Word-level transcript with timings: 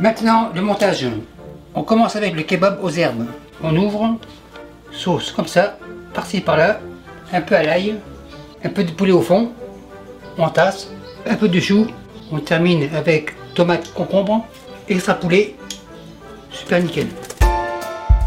Maintenant, 0.00 0.50
le 0.54 0.62
montage. 0.62 1.06
On 1.74 1.82
commence 1.82 2.14
avec 2.14 2.34
le 2.36 2.42
kebab 2.42 2.78
aux 2.82 2.90
herbes. 2.90 3.26
On 3.64 3.76
ouvre, 3.76 4.16
sauce 4.92 5.32
comme 5.32 5.48
ça, 5.48 5.76
par-ci 6.14 6.40
par-là, 6.40 6.78
un 7.32 7.40
peu 7.40 7.56
à 7.56 7.64
l'ail, 7.64 7.96
un 8.62 8.68
peu 8.68 8.84
de 8.84 8.92
poulet 8.92 9.10
au 9.10 9.22
fond, 9.22 9.50
on 10.38 10.48
tasse, 10.50 10.88
un 11.26 11.34
peu 11.34 11.48
de 11.48 11.58
chou. 11.58 11.88
On 12.30 12.38
termine 12.38 12.88
avec 12.94 13.34
tomate, 13.54 13.92
concombre, 13.92 14.46
extra 14.88 15.14
poulet, 15.14 15.56
super 16.52 16.80
nickel. 16.80 17.08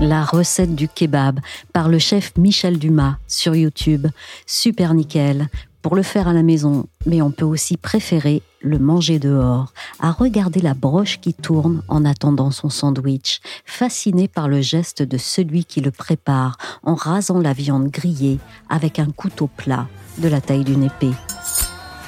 La 0.01 0.23
recette 0.23 0.75
du 0.75 0.89
kebab 0.89 1.39
par 1.71 1.87
le 1.87 1.99
chef 1.99 2.33
Michel 2.35 2.79
Dumas 2.79 3.15
sur 3.27 3.55
YouTube. 3.55 4.07
Super 4.45 4.93
nickel 4.93 5.47
pour 5.81 5.95
le 5.95 6.03
faire 6.03 6.27
à 6.27 6.33
la 6.33 6.43
maison, 6.43 6.85
mais 7.05 7.21
on 7.21 7.31
peut 7.31 7.45
aussi 7.45 7.77
préférer 7.77 8.41
le 8.61 8.77
manger 8.77 9.19
dehors, 9.19 9.73
à 9.99 10.11
regarder 10.11 10.61
la 10.61 10.73
broche 10.73 11.19
qui 11.19 11.33
tourne 11.33 11.81
en 11.87 12.05
attendant 12.05 12.51
son 12.51 12.69
sandwich, 12.69 13.41
fasciné 13.65 14.27
par 14.27 14.47
le 14.47 14.61
geste 14.61 15.01
de 15.01 15.17
celui 15.17 15.65
qui 15.65 15.81
le 15.81 15.91
prépare 15.91 16.57
en 16.83 16.93
rasant 16.93 17.39
la 17.39 17.53
viande 17.53 17.89
grillée 17.89 18.39
avec 18.69 18.99
un 18.99 19.09
couteau 19.11 19.47
plat 19.47 19.87
de 20.19 20.27
la 20.27 20.41
taille 20.41 20.63
d'une 20.63 20.83
épée. 20.83 21.13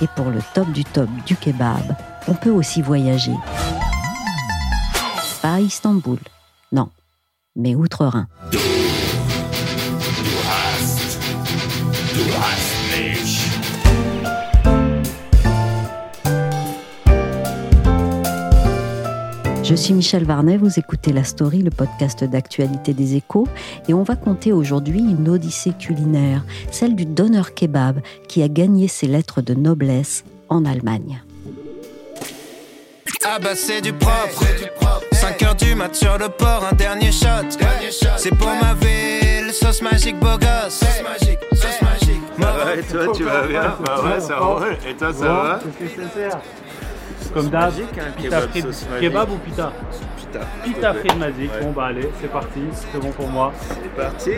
Et 0.01 0.07
pour 0.15 0.29
le 0.29 0.39
top 0.53 0.71
du 0.71 0.83
top 0.83 1.09
du 1.25 1.35
kebab, 1.35 1.95
on 2.27 2.33
peut 2.35 2.51
aussi 2.51 2.81
voyager. 2.81 3.35
Pas 5.41 5.55
à 5.55 5.59
Istanbul, 5.59 6.19
non, 6.71 6.89
mais 7.55 7.75
outre-Rhin. 7.75 8.27
Je 19.63 19.75
suis 19.75 19.93
Michel 19.93 20.25
Varnet, 20.25 20.57
vous 20.57 20.77
écoutez 20.77 21.13
La 21.13 21.23
Story, 21.23 21.59
le 21.59 21.69
podcast 21.69 22.25
d'actualité 22.25 22.93
des 22.93 23.15
échos, 23.15 23.47
et 23.87 23.93
on 23.93 24.03
va 24.03 24.17
compter 24.17 24.51
aujourd'hui 24.51 24.99
une 24.99 25.29
odyssée 25.29 25.71
culinaire, 25.71 26.43
celle 26.69 26.95
du 26.95 27.05
donneur 27.05 27.53
kebab 27.53 28.01
qui 28.27 28.43
a 28.43 28.49
gagné 28.49 28.89
ses 28.89 29.07
lettres 29.07 29.41
de 29.41 29.53
noblesse 29.53 30.25
en 30.49 30.65
Allemagne. 30.65 31.23
Ah 33.25 33.39
bah 33.41 33.55
c'est 33.55 33.79
du 33.79 33.93
propre, 33.93 34.43
5 35.13 35.41
heures 35.43 35.55
du 35.55 35.75
mat 35.75 35.95
sur 35.95 36.17
le 36.17 36.27
port, 36.27 36.67
un 36.69 36.75
dernier 36.75 37.13
shot, 37.13 37.57
c'est 38.17 38.35
pour 38.35 38.51
ma 38.61 38.73
ville, 38.73 39.53
sauce 39.53 39.81
magique 39.81 40.19
beau 40.19 40.37
gosse, 40.37 40.73
sauce 40.73 41.03
magique, 41.03 41.39
sauce 41.53 41.81
magique. 41.81 42.21
Ouais, 42.37 42.79
et 42.79 42.83
toi 42.83 43.13
tu 43.15 43.23
vas 43.23 43.47
bien. 43.47 43.77
Bah 43.85 44.01
ouais, 44.03 44.19
ça 44.19 44.39
roule. 44.39 44.75
Et 44.89 44.93
toi 44.93 45.13
ça 45.13 45.25
va 45.25 45.59
Qu'est-ce 45.79 45.95
que 45.95 46.01
Comme 47.33 47.49
d'hab, 47.49 47.73
hein, 47.73 48.11
pita 48.17 48.21
kebab 48.21 48.49
frites. 48.49 48.87
Kebab 48.99 49.29
ou 49.31 49.37
pita 49.37 49.73
Pita. 50.17 50.39
Pita 50.63 50.93
frites 50.93 51.17
magique. 51.17 51.51
Ouais. 51.51 51.61
Bon 51.63 51.71
bah 51.71 51.85
allez, 51.85 52.09
c'est 52.21 52.31
parti, 52.31 52.59
c'est 52.71 52.99
bon 52.99 53.11
pour 53.11 53.27
moi. 53.27 53.53
C'est 53.69 53.95
parti 53.95 54.29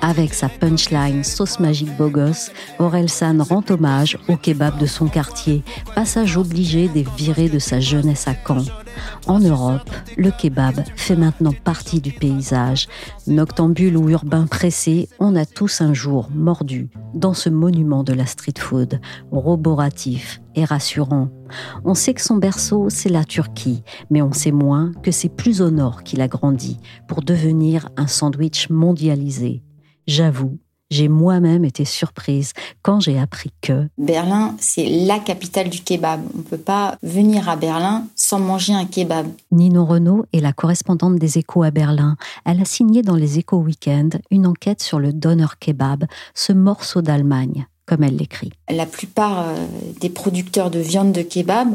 Avec 0.00 0.34
sa 0.34 0.48
punchline 0.48 1.24
sauce 1.24 1.58
magique 1.60 1.96
beau 1.96 2.08
gosse, 2.08 2.50
Orelsan 2.78 3.42
rend 3.42 3.62
hommage 3.70 4.18
au 4.28 4.36
kebab 4.36 4.78
de 4.78 4.86
son 4.86 5.08
quartier, 5.08 5.62
passage 5.94 6.36
obligé 6.36 6.88
des 6.88 7.06
virées 7.16 7.48
de 7.48 7.58
sa 7.58 7.80
jeunesse 7.80 8.28
à 8.28 8.34
Caen. 8.46 8.64
En 9.26 9.38
Europe, 9.38 9.90
le 10.16 10.30
kebab 10.30 10.82
fait 10.96 11.16
maintenant 11.16 11.52
partie 11.64 12.00
du 12.00 12.12
paysage. 12.12 12.88
Noctambule 13.26 13.96
ou 13.96 14.08
urbain 14.08 14.46
pressé, 14.46 15.08
on 15.18 15.36
a 15.36 15.44
tous 15.44 15.80
un 15.80 15.94
jour 15.94 16.28
mordu 16.34 16.90
dans 17.14 17.34
ce 17.34 17.48
monument 17.48 18.04
de 18.04 18.12
la 18.12 18.26
street 18.26 18.58
food, 18.58 19.00
roboratif 19.30 20.40
et 20.54 20.64
rassurant. 20.64 21.28
On 21.84 21.94
sait 21.94 22.14
que 22.14 22.22
son 22.22 22.36
berceau, 22.36 22.90
c'est 22.90 23.08
la 23.08 23.24
Turquie, 23.24 23.82
mais 24.10 24.22
on 24.22 24.32
sait 24.32 24.52
moins 24.52 24.92
que 25.02 25.10
c'est 25.10 25.28
plus 25.28 25.62
au 25.62 25.70
nord 25.70 26.02
qu'il 26.02 26.20
a 26.20 26.28
grandi 26.28 26.78
pour 27.06 27.22
devenir 27.22 27.88
un 27.96 28.06
sandwich 28.06 28.70
mondialisé. 28.70 29.62
J'avoue, 30.06 30.58
j'ai 30.90 31.08
moi-même 31.08 31.64
été 31.64 31.84
surprise 31.84 32.52
quand 32.82 33.00
j'ai 33.00 33.18
appris 33.18 33.50
que 33.60 33.88
Berlin, 33.98 34.56
c'est 34.58 34.86
la 34.86 35.18
capitale 35.18 35.68
du 35.68 35.80
kebab. 35.80 36.20
On 36.34 36.38
ne 36.38 36.42
peut 36.42 36.56
pas 36.56 36.96
venir 37.02 37.48
à 37.48 37.56
Berlin 37.56 38.06
sans 38.14 38.38
manger 38.38 38.72
un 38.72 38.86
kebab. 38.86 39.26
Nino 39.50 39.84
Renault 39.84 40.24
est 40.32 40.40
la 40.40 40.52
correspondante 40.52 41.16
des 41.16 41.38
échos 41.38 41.62
à 41.62 41.70
Berlin. 41.70 42.16
Elle 42.44 42.60
a 42.60 42.64
signé 42.64 43.02
dans 43.02 43.16
les 43.16 43.38
échos 43.38 43.58
week-end 43.58 44.08
une 44.30 44.46
enquête 44.46 44.82
sur 44.82 44.98
le 44.98 45.12
Donner 45.12 45.46
Kebab, 45.60 46.04
ce 46.34 46.52
morceau 46.52 47.02
d'Allemagne, 47.02 47.66
comme 47.86 48.02
elle 48.02 48.16
l'écrit. 48.16 48.52
La 48.70 48.86
plupart 48.86 49.48
euh, 49.48 49.54
des 50.00 50.10
producteurs 50.10 50.70
de 50.70 50.78
viande 50.78 51.12
de 51.12 51.22
kebab 51.22 51.68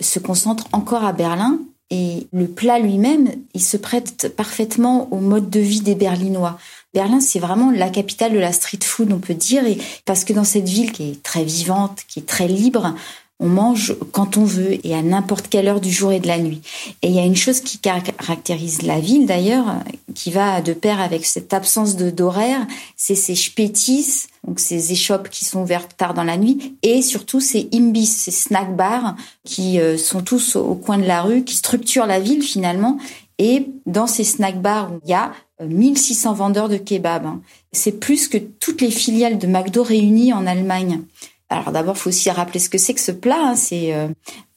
se 0.00 0.18
concentrent 0.18 0.68
encore 0.72 1.04
à 1.04 1.12
Berlin 1.12 1.58
et 1.90 2.28
le 2.32 2.46
plat 2.46 2.78
lui-même, 2.78 3.28
il 3.52 3.62
se 3.62 3.76
prête 3.76 4.32
parfaitement 4.36 5.12
au 5.12 5.18
mode 5.18 5.50
de 5.50 5.58
vie 5.58 5.80
des 5.80 5.96
Berlinois. 5.96 6.56
Berlin, 6.92 7.20
c'est 7.20 7.38
vraiment 7.38 7.70
la 7.70 7.88
capitale 7.88 8.32
de 8.32 8.38
la 8.38 8.52
street 8.52 8.80
food, 8.82 9.12
on 9.12 9.20
peut 9.20 9.34
dire, 9.34 9.64
et 9.64 9.78
parce 10.04 10.24
que 10.24 10.32
dans 10.32 10.44
cette 10.44 10.68
ville 10.68 10.90
qui 10.90 11.10
est 11.10 11.22
très 11.22 11.44
vivante, 11.44 12.00
qui 12.08 12.18
est 12.18 12.26
très 12.26 12.48
libre, 12.48 12.94
on 13.40 13.48
mange 13.48 13.94
quand 14.12 14.36
on 14.36 14.44
veut 14.44 14.86
et 14.86 14.94
à 14.94 15.02
n'importe 15.02 15.48
quelle 15.48 15.66
heure 15.66 15.80
du 15.80 15.90
jour 15.90 16.12
et 16.12 16.20
de 16.20 16.26
la 16.26 16.38
nuit. 16.38 16.60
Et 17.02 17.08
il 17.08 17.14
y 17.14 17.18
a 17.18 17.24
une 17.24 17.36
chose 17.36 17.60
qui 17.60 17.78
caractérise 17.78 18.82
la 18.82 19.00
ville 19.00 19.26
d'ailleurs, 19.26 19.76
qui 20.14 20.30
va 20.30 20.60
de 20.60 20.74
pair 20.74 21.00
avec 21.00 21.24
cette 21.24 21.54
absence 21.54 21.96
de 21.96 22.10
d'horaire, 22.10 22.66
c'est 22.96 23.14
ces 23.14 23.34
spätis, 23.34 24.26
donc 24.46 24.60
ces 24.60 24.92
échoppes 24.92 25.30
qui 25.30 25.46
sont 25.46 25.62
ouvertes 25.62 25.96
tard 25.96 26.12
dans 26.12 26.24
la 26.24 26.36
nuit, 26.36 26.76
et 26.82 27.00
surtout 27.02 27.40
ces 27.40 27.68
imbis, 27.72 28.06
ces 28.06 28.30
snack 28.30 28.76
bars 28.76 29.16
qui 29.44 29.80
euh, 29.80 29.96
sont 29.96 30.20
tous 30.20 30.56
au 30.56 30.74
coin 30.74 30.98
de 30.98 31.06
la 31.06 31.22
rue, 31.22 31.42
qui 31.44 31.54
structurent 31.54 32.06
la 32.06 32.20
ville 32.20 32.42
finalement. 32.42 32.98
Et 33.42 33.68
dans 33.86 34.06
ces 34.06 34.22
snack 34.22 34.60
bars, 34.60 34.90
il 35.02 35.10
y 35.10 35.14
a 35.14 35.32
euh, 35.62 35.66
1600 35.66 36.34
vendeurs 36.34 36.68
de 36.68 36.76
kebab. 36.76 37.24
hein. 37.24 37.40
C'est 37.72 37.98
plus 37.98 38.28
que 38.28 38.36
toutes 38.36 38.82
les 38.82 38.90
filiales 38.90 39.38
de 39.38 39.46
McDo 39.46 39.82
réunies 39.82 40.34
en 40.34 40.46
Allemagne. 40.46 41.00
Alors 41.48 41.72
d'abord, 41.72 41.96
faut 41.96 42.10
aussi 42.10 42.28
rappeler 42.30 42.60
ce 42.60 42.68
que 42.68 42.76
c'est 42.76 42.92
que 42.92 43.00
ce 43.00 43.12
plat. 43.12 43.40
hein. 43.40 43.56
C'est 43.56 43.94
euh, 43.94 44.08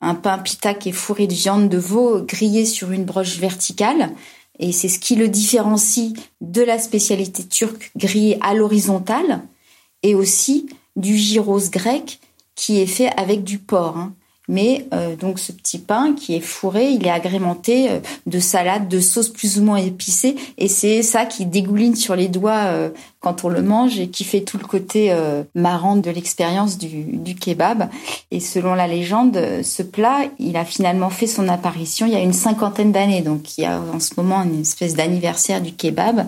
un 0.02 0.16
pain 0.16 0.38
pita 0.38 0.74
qui 0.74 0.90
est 0.90 0.92
fourré 0.92 1.28
de 1.28 1.34
viande 1.34 1.70
de 1.70 1.78
veau 1.78 2.24
grillée 2.24 2.66
sur 2.66 2.92
une 2.92 3.06
broche 3.06 3.38
verticale. 3.38 4.12
Et 4.60 4.74
c'est 4.74 4.90
ce 4.90 5.00
qui 5.00 5.16
le 5.16 5.30
différencie 5.30 6.12
de 6.42 6.62
la 6.62 6.78
spécialité 6.78 7.46
turque 7.46 7.90
grillée 7.96 8.38
à 8.42 8.54
l'horizontale 8.54 9.44
et 10.04 10.14
aussi 10.14 10.68
du 10.98 11.18
gyros 11.18 11.70
grec 11.72 12.20
qui 12.56 12.82
est 12.82 12.86
fait 12.86 13.12
avec 13.18 13.46
du 13.46 13.60
porc. 13.60 14.10
Mais 14.50 14.88
euh, 14.94 15.16
donc 15.16 15.40
ce 15.40 15.54
petit 15.54 15.80
pain 15.80 16.14
qui 16.14 16.36
est 16.36 16.42
fourré, 16.42 16.90
il 16.90 17.08
est 17.08 17.12
agrémenté 17.12 17.90
euh, 17.90 18.00
de 18.26 18.40
salade, 18.40 18.90
de 18.90 19.00
sauce 19.00 19.30
plus 19.30 19.58
ou 19.58 19.64
moins 19.64 19.78
épicée, 19.78 20.36
et 20.58 20.68
c'est 20.68 21.02
ça 21.02 21.26
qui 21.26 21.46
dégouline 21.46 21.96
sur 21.96 22.16
les 22.16 22.28
doigts 22.28 22.66
euh, 22.66 22.90
quand 23.22 23.46
on 23.46 23.50
le 23.50 23.62
mange 23.62 24.00
et 24.00 24.10
qui 24.10 24.26
fait 24.26 24.42
tout 24.42 24.58
le 24.58 24.66
côté 24.66 25.12
euh, 25.12 25.44
marrant 25.56 25.96
de 25.96 26.10
l'expérience 26.10 26.78
du, 26.78 27.04
du 27.04 27.36
kebab. 27.36 27.90
Et 28.32 28.42
selon 28.42 28.74
la 28.74 28.86
légende, 28.86 29.40
ce 29.64 29.82
plat, 29.82 30.24
il 30.40 30.58
a 30.58 30.66
finalement 30.66 31.10
fait 31.10 31.28
son 31.28 31.48
apparition 31.48 32.06
il 32.06 32.12
y 32.12 32.18
a 32.18 32.22
une 32.22 32.34
cinquantaine 32.34 32.92
d'années, 32.92 33.22
donc 33.22 33.58
il 33.58 33.62
y 33.62 33.66
a 33.66 33.80
en 33.80 34.00
ce 34.02 34.12
moment 34.18 34.44
une 34.44 34.62
espèce 34.62 34.94
d'anniversaire 34.94 35.62
du 35.62 35.72
kebab. 35.72 36.28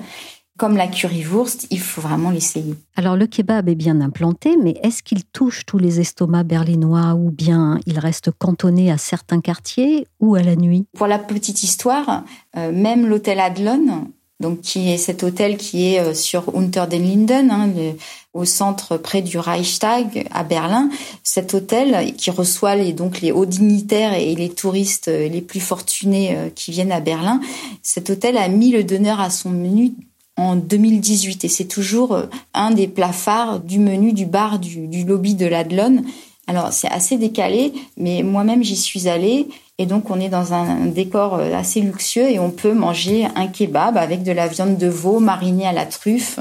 Comme 0.58 0.78
la 0.78 0.88
currywurst, 0.88 1.68
il 1.70 1.82
faut 1.82 2.00
vraiment 2.00 2.30
l'essayer. 2.30 2.76
Alors 2.96 3.18
le 3.18 3.28
kebab 3.28 3.68
est 3.68 3.76
bien 3.76 4.00
implanté, 4.00 4.56
mais 4.62 4.80
est-ce 4.84 5.04
qu'il 5.04 5.26
touche 5.26 5.66
tous 5.66 5.78
les 5.78 6.00
estomacs 6.00 6.48
berlinois 6.48 7.14
ou 7.14 7.30
bien 7.30 7.78
il 7.86 8.00
reste 8.00 8.32
cantonné 8.32 8.90
à 8.90 8.98
certains 8.98 9.42
quartiers 9.42 10.08
ou 10.22 10.36
à 10.36 10.42
la 10.44 10.56
nuit? 10.56 10.86
Pour 10.98 11.08
la 11.08 11.20
petite 11.20 11.64
histoire, 11.64 12.24
euh, 12.56 12.72
même 12.72 13.06
l'hôtel 13.06 13.42
Adlon, 13.42 14.08
donc 14.40 14.62
qui 14.62 14.90
est 14.90 14.98
cet 14.98 15.24
hôtel 15.24 15.58
qui 15.58 15.88
est 15.94 16.00
euh, 16.00 16.14
sur 16.14 16.56
Unter 16.56 16.86
den 16.90 17.04
Linden, 17.04 17.52
hein, 17.52 17.68
le- 17.76 17.94
au 18.34 18.46
centre 18.46 18.96
près 18.96 19.22
du 19.22 19.38
Reichstag 19.38 20.26
à 20.32 20.46
Berlin, 20.46 20.90
cet 21.24 21.54
hôtel 21.54 22.14
qui 22.16 22.32
reçoit 22.32 22.76
les, 22.76 22.94
donc 22.94 23.20
les 23.20 23.34
hauts 23.34 23.46
dignitaires 23.46 24.14
et 24.14 24.36
les 24.36 24.50
touristes 24.50 25.10
euh, 25.10 25.28
les 25.28 25.42
plus 25.42 25.60
fortunés 25.60 26.38
qui 26.56 26.72
viennent 26.72 26.94
à 26.94 27.02
Berlin, 27.02 27.42
cet 27.82 28.10
hôtel 28.10 28.38
a 28.38 28.48
mis 28.48 28.72
le 28.72 28.86
donneur 28.86 29.20
à 29.20 29.30
son 29.30 29.50
menu 29.50 29.92
en 30.38 30.56
2018 30.56 31.46
et 31.46 31.48
c'est 31.48 31.66
toujours 31.66 32.14
euh, 32.14 32.26
un 32.54 32.72
des 32.72 32.88
plats 32.88 33.14
phares 33.14 33.60
du 33.60 33.80
menu 33.80 34.14
du 34.14 34.26
bar 34.26 34.60
du, 34.60 34.88
du 34.88 35.04
lobby 35.04 35.36
de 35.36 35.46
l'Adlon 35.46 36.04
Alors 36.48 36.74
c'est 36.74 36.90
assez 36.90 37.18
décalé, 37.18 37.74
mais 37.98 38.24
moi-même 38.24 38.64
j'y 38.64 38.76
suis 38.76 39.08
allée. 39.08 39.48
Et 39.78 39.86
donc 39.86 40.10
on 40.10 40.20
est 40.20 40.30
dans 40.30 40.54
un 40.54 40.86
décor 40.86 41.36
euh, 41.36 41.54
assez 41.54 41.82
luxueux 41.82 42.30
et 42.30 42.40
on 42.40 42.52
peut 42.52 42.74
manger 42.74 43.28
un 43.36 43.48
kebab 43.48 43.98
avec 43.98 44.24
de 44.24 44.32
la 44.32 44.48
viande 44.48 44.78
de 44.78 44.88
veau 44.88 45.20
marinée 45.20 45.68
à 45.68 45.74
la 45.74 45.86
truffe 45.86 46.40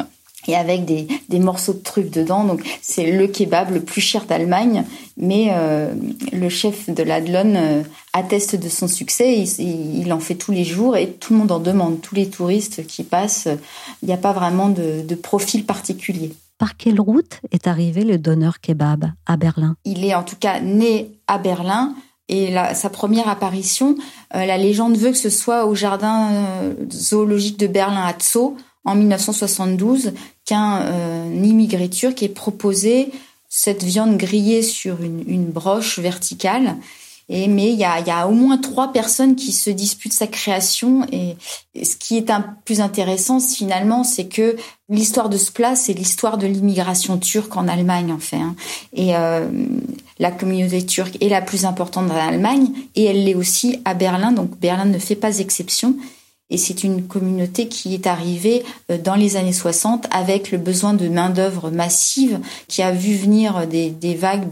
et 0.48 0.56
avec 0.56 0.84
des, 0.84 1.06
des 1.28 1.38
morceaux 1.38 1.72
de 1.72 1.78
truffe 1.78 2.10
dedans. 2.10 2.44
Donc 2.44 2.62
c'est 2.82 3.10
le 3.10 3.26
kebab 3.26 3.72
le 3.72 3.80
plus 3.80 4.00
cher 4.00 4.24
d'Allemagne, 4.26 4.84
mais 5.16 5.48
euh, 5.50 5.94
le 6.32 6.48
chef 6.48 6.90
de 6.90 7.02
l'Adlon 7.02 7.54
euh, 7.54 7.82
atteste 8.12 8.56
de 8.56 8.68
son 8.68 8.88
succès. 8.88 9.38
Il, 9.38 10.00
il, 10.00 10.12
en 10.12 10.20
fait 10.20 10.34
tous 10.34 10.52
les 10.52 10.64
jours 10.64 10.96
et 10.96 11.10
tout 11.10 11.32
le 11.32 11.40
monde 11.40 11.52
en 11.52 11.60
demande. 11.60 12.00
Tous 12.00 12.14
les 12.14 12.28
touristes 12.28 12.86
qui 12.86 13.04
passent, 13.04 13.48
il 14.02 14.06
n'y 14.06 14.14
a 14.14 14.18
pas 14.18 14.32
vraiment 14.32 14.68
de, 14.68 15.02
de 15.06 15.14
profil 15.14 15.64
particulier. 15.64 16.32
Par 16.58 16.76
quelle 16.76 17.00
route 17.00 17.40
est 17.50 17.66
arrivé 17.66 18.04
le 18.04 18.18
donneur 18.18 18.60
kebab 18.60 19.06
à 19.26 19.36
Berlin? 19.36 19.76
Il 19.84 20.04
est 20.04 20.14
en 20.14 20.22
tout 20.22 20.36
cas 20.38 20.60
né 20.60 21.10
à 21.26 21.38
Berlin. 21.38 21.94
Et 22.28 22.50
la, 22.50 22.74
sa 22.74 22.88
première 22.88 23.28
apparition, 23.28 23.96
euh, 24.34 24.46
la 24.46 24.56
légende 24.56 24.96
veut 24.96 25.10
que 25.10 25.16
ce 25.16 25.28
soit 25.28 25.66
au 25.66 25.74
jardin 25.74 26.30
zoologique 26.90 27.58
de 27.58 27.66
Berlin 27.66 28.02
à 28.02 28.14
Zoo 28.18 28.56
en 28.84 28.94
1972 28.94 30.12
qu'un 30.44 30.82
euh, 30.82 31.42
immigré 31.42 31.88
turc 31.88 32.22
ait 32.22 32.28
proposé 32.28 33.10
cette 33.48 33.82
viande 33.82 34.16
grillée 34.16 34.62
sur 34.62 35.02
une, 35.02 35.24
une 35.26 35.46
broche 35.46 35.98
verticale 35.98 36.76
et, 37.30 37.48
mais 37.48 37.72
il 37.72 37.78
y 37.78 37.84
a, 37.84 38.00
y 38.00 38.10
a, 38.10 38.28
au 38.28 38.32
moins 38.32 38.58
trois 38.58 38.92
personnes 38.92 39.34
qui 39.34 39.52
se 39.52 39.70
disputent 39.70 40.12
sa 40.12 40.26
création. 40.26 41.06
Et, 41.10 41.36
ce 41.82 41.96
qui 41.96 42.16
est 42.16 42.30
un 42.30 42.42
plus 42.64 42.80
intéressant, 42.80 43.40
finalement, 43.40 44.04
c'est 44.04 44.26
que 44.26 44.56
l'histoire 44.88 45.28
de 45.28 45.38
ce 45.38 45.50
plat, 45.50 45.74
c'est 45.74 45.94
l'histoire 45.94 46.38
de 46.38 46.46
l'immigration 46.46 47.18
turque 47.18 47.56
en 47.56 47.66
Allemagne, 47.66 48.12
en 48.12 48.18
fait. 48.18 48.36
Hein. 48.36 48.54
Et 48.92 49.16
euh, 49.16 49.48
la 50.18 50.30
communauté 50.30 50.84
turque 50.84 51.16
est 51.20 51.28
la 51.28 51.40
plus 51.40 51.64
importante 51.64 52.08
dans 52.08 52.14
l'Allemagne, 52.14 52.68
et 52.94 53.04
elle 53.04 53.24
l'est 53.24 53.34
aussi 53.34 53.80
à 53.84 53.94
Berlin. 53.94 54.30
Donc 54.32 54.58
Berlin 54.60 54.84
ne 54.84 54.98
fait 54.98 55.16
pas 55.16 55.38
exception. 55.38 55.96
Et 56.50 56.58
c'est 56.58 56.84
une 56.84 57.06
communauté 57.06 57.68
qui 57.68 57.94
est 57.94 58.06
arrivée 58.06 58.62
euh, 58.90 58.98
dans 58.98 59.14
les 59.14 59.36
années 59.36 59.52
60 59.52 60.06
avec 60.10 60.50
le 60.50 60.58
besoin 60.58 60.94
de 60.94 61.08
main-d'œuvre 61.08 61.70
massive 61.70 62.40
qui 62.68 62.82
a 62.82 62.92
vu 62.92 63.16
venir 63.16 63.66
des, 63.66 64.14
vagues 64.14 64.48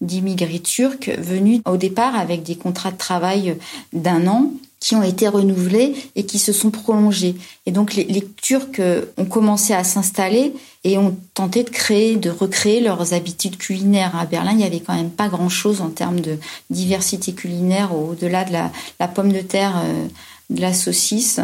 d'immigrés 0.00 0.60
turcs 0.60 1.10
venus 1.18 1.60
au 1.66 1.76
départ 1.76 2.16
avec 2.16 2.42
des 2.42 2.56
contrats 2.56 2.90
de 2.90 2.96
travail 2.96 3.56
d'un 3.92 4.26
an 4.26 4.50
qui 4.80 4.96
ont 4.96 5.02
été 5.02 5.28
renouvelés 5.28 5.94
et 6.16 6.24
qui 6.24 6.38
se 6.38 6.52
sont 6.52 6.70
prolongés. 6.70 7.36
Et 7.66 7.70
donc 7.70 7.94
les, 7.94 8.26
Turcs 8.40 8.80
euh, 8.80 9.04
ont 9.18 9.26
commencé 9.26 9.74
à 9.74 9.84
s'installer 9.84 10.54
et 10.84 10.96
ont 10.96 11.16
tenté 11.34 11.62
de 11.62 11.68
créer, 11.68 12.16
de 12.16 12.30
recréer 12.30 12.80
leurs 12.80 13.12
habitudes 13.12 13.58
culinaires. 13.58 14.16
À 14.16 14.24
Berlin, 14.24 14.52
il 14.52 14.56
n'y 14.56 14.64
avait 14.64 14.80
quand 14.80 14.96
même 14.96 15.10
pas 15.10 15.28
grand-chose 15.28 15.82
en 15.82 15.90
termes 15.90 16.20
de 16.20 16.38
diversité 16.70 17.32
culinaire 17.32 17.94
au-delà 17.94 18.44
de 18.44 18.52
la, 18.52 19.08
pomme 19.08 19.32
de 19.32 19.40
terre. 19.40 19.74
Euh, 19.84 20.06
de 20.50 20.60
la 20.60 20.74
saucisse. 20.74 21.40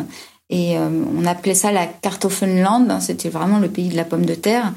Et 0.51 0.79
euh, 0.79 0.89
on 1.17 1.25
appelait 1.27 1.55
ça 1.55 1.73
la 1.73 1.87
Kartoffelland, 1.87 2.89
hein, 2.91 3.01
c'était 3.01 3.29
vraiment 3.29 3.59
le 3.59 3.69
pays 3.69 3.89
de 3.89 3.97
la 3.97 4.05
pomme 4.05 4.27
de 4.27 4.35
terre. 4.35 4.73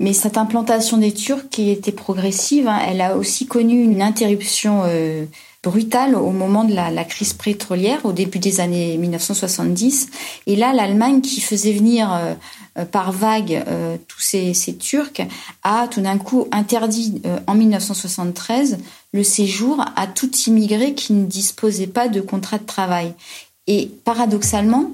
Mais 0.00 0.12
cette 0.12 0.38
implantation 0.38 0.96
des 0.96 1.12
Turcs 1.12 1.48
qui 1.50 1.70
était 1.70 1.92
progressive, 1.92 2.68
hein, 2.68 2.78
elle 2.86 3.00
a 3.00 3.16
aussi 3.16 3.46
connu 3.46 3.82
une 3.82 4.00
interruption 4.00 4.82
euh, 4.84 5.24
brutale 5.64 6.14
au 6.14 6.30
moment 6.30 6.62
de 6.62 6.72
la, 6.72 7.04
crise 7.04 7.32
pétrolière, 7.32 8.04
au 8.04 8.12
début 8.12 8.38
des 8.38 8.60
années 8.60 8.96
1970. 8.96 10.08
Et 10.46 10.54
là, 10.54 10.72
l'Allemagne, 10.72 11.20
qui 11.20 11.40
faisait 11.40 11.72
venir 11.72 12.12
euh, 12.12 12.84
par 12.84 13.10
vague 13.10 13.64
tous 14.06 14.20
ces, 14.20 14.76
Turcs, 14.78 15.20
a 15.64 15.88
tout 15.88 16.00
d'un 16.00 16.16
coup 16.16 16.46
interdit 16.52 17.20
en 17.48 17.56
1973 17.56 18.78
le 19.12 19.24
séjour 19.24 19.84
à 19.96 20.06
tout 20.06 20.30
immigré 20.46 20.94
qui 20.94 21.12
ne 21.12 21.26
disposait 21.26 21.88
pas 21.88 22.06
de 22.06 22.20
contrat 22.20 22.58
de 22.58 22.66
travail. 22.66 23.14
Et 23.68 23.88
paradoxalement, 24.04 24.90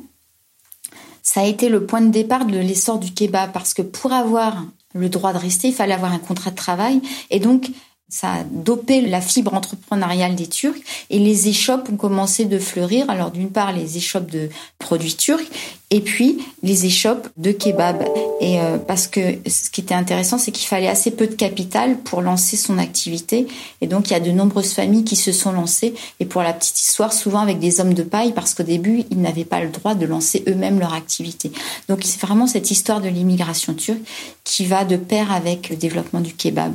ça 1.22 1.40
a 1.40 1.44
été 1.44 1.70
le 1.70 1.86
point 1.86 2.02
de 2.02 2.10
départ 2.10 2.44
de 2.44 2.58
l'essor 2.58 2.98
du 2.98 3.14
kebab 3.14 3.52
parce 3.52 3.72
que 3.72 3.80
pour 3.80 4.12
avoir 4.12 4.62
le 4.94 5.08
droit 5.08 5.32
de 5.32 5.38
rester, 5.38 5.68
il 5.68 5.74
fallait 5.74 5.94
avoir 5.94 6.12
un 6.12 6.18
contrat 6.18 6.50
de 6.50 6.56
travail. 6.56 7.00
Et 7.30 7.40
donc, 7.40 7.70
ça 8.08 8.32
a 8.32 8.44
dopé 8.44 9.00
la 9.00 9.20
fibre 9.20 9.54
entrepreneuriale 9.54 10.34
des 10.34 10.46
Turcs 10.46 10.78
et 11.10 11.18
les 11.18 11.48
échoppes 11.48 11.88
ont 11.90 11.96
commencé 11.96 12.44
de 12.44 12.58
fleurir. 12.58 13.08
Alors 13.08 13.30
d'une 13.30 13.50
part 13.50 13.72
les 13.72 13.96
échoppes 13.96 14.30
de 14.30 14.50
produits 14.78 15.16
turcs 15.16 15.50
et 15.94 16.00
puis 16.00 16.38
les 16.64 16.86
échoppes 16.86 17.28
de 17.36 17.52
kebab. 17.52 18.04
Et 18.40 18.58
euh, 18.58 18.78
parce 18.78 19.06
que 19.06 19.20
ce 19.46 19.70
qui 19.70 19.80
était 19.80 19.94
intéressant, 19.94 20.38
c'est 20.38 20.50
qu'il 20.50 20.66
fallait 20.66 20.88
assez 20.88 21.12
peu 21.12 21.28
de 21.28 21.34
capital 21.34 21.98
pour 22.00 22.20
lancer 22.20 22.56
son 22.56 22.78
activité. 22.78 23.46
Et 23.80 23.86
donc 23.86 24.10
il 24.10 24.12
y 24.12 24.16
a 24.16 24.20
de 24.20 24.32
nombreuses 24.32 24.72
familles 24.72 25.04
qui 25.04 25.14
se 25.14 25.30
sont 25.30 25.52
lancées. 25.52 25.94
Et 26.18 26.24
pour 26.24 26.42
la 26.42 26.52
petite 26.52 26.80
histoire, 26.80 27.12
souvent 27.12 27.38
avec 27.38 27.60
des 27.60 27.80
hommes 27.80 27.94
de 27.94 28.02
paille, 28.02 28.32
parce 28.32 28.54
qu'au 28.54 28.64
début 28.64 29.04
ils 29.12 29.20
n'avaient 29.20 29.44
pas 29.44 29.60
le 29.60 29.68
droit 29.68 29.94
de 29.94 30.04
lancer 30.04 30.42
eux-mêmes 30.48 30.80
leur 30.80 30.94
activité. 30.94 31.52
Donc 31.88 32.00
c'est 32.02 32.20
vraiment 32.20 32.48
cette 32.48 32.72
histoire 32.72 33.00
de 33.00 33.08
l'immigration 33.08 33.72
turque 33.72 34.00
qui 34.42 34.64
va 34.64 34.84
de 34.84 34.96
pair 34.96 35.30
avec 35.30 35.70
le 35.70 35.76
développement 35.76 36.20
du 36.20 36.34
kebab. 36.34 36.74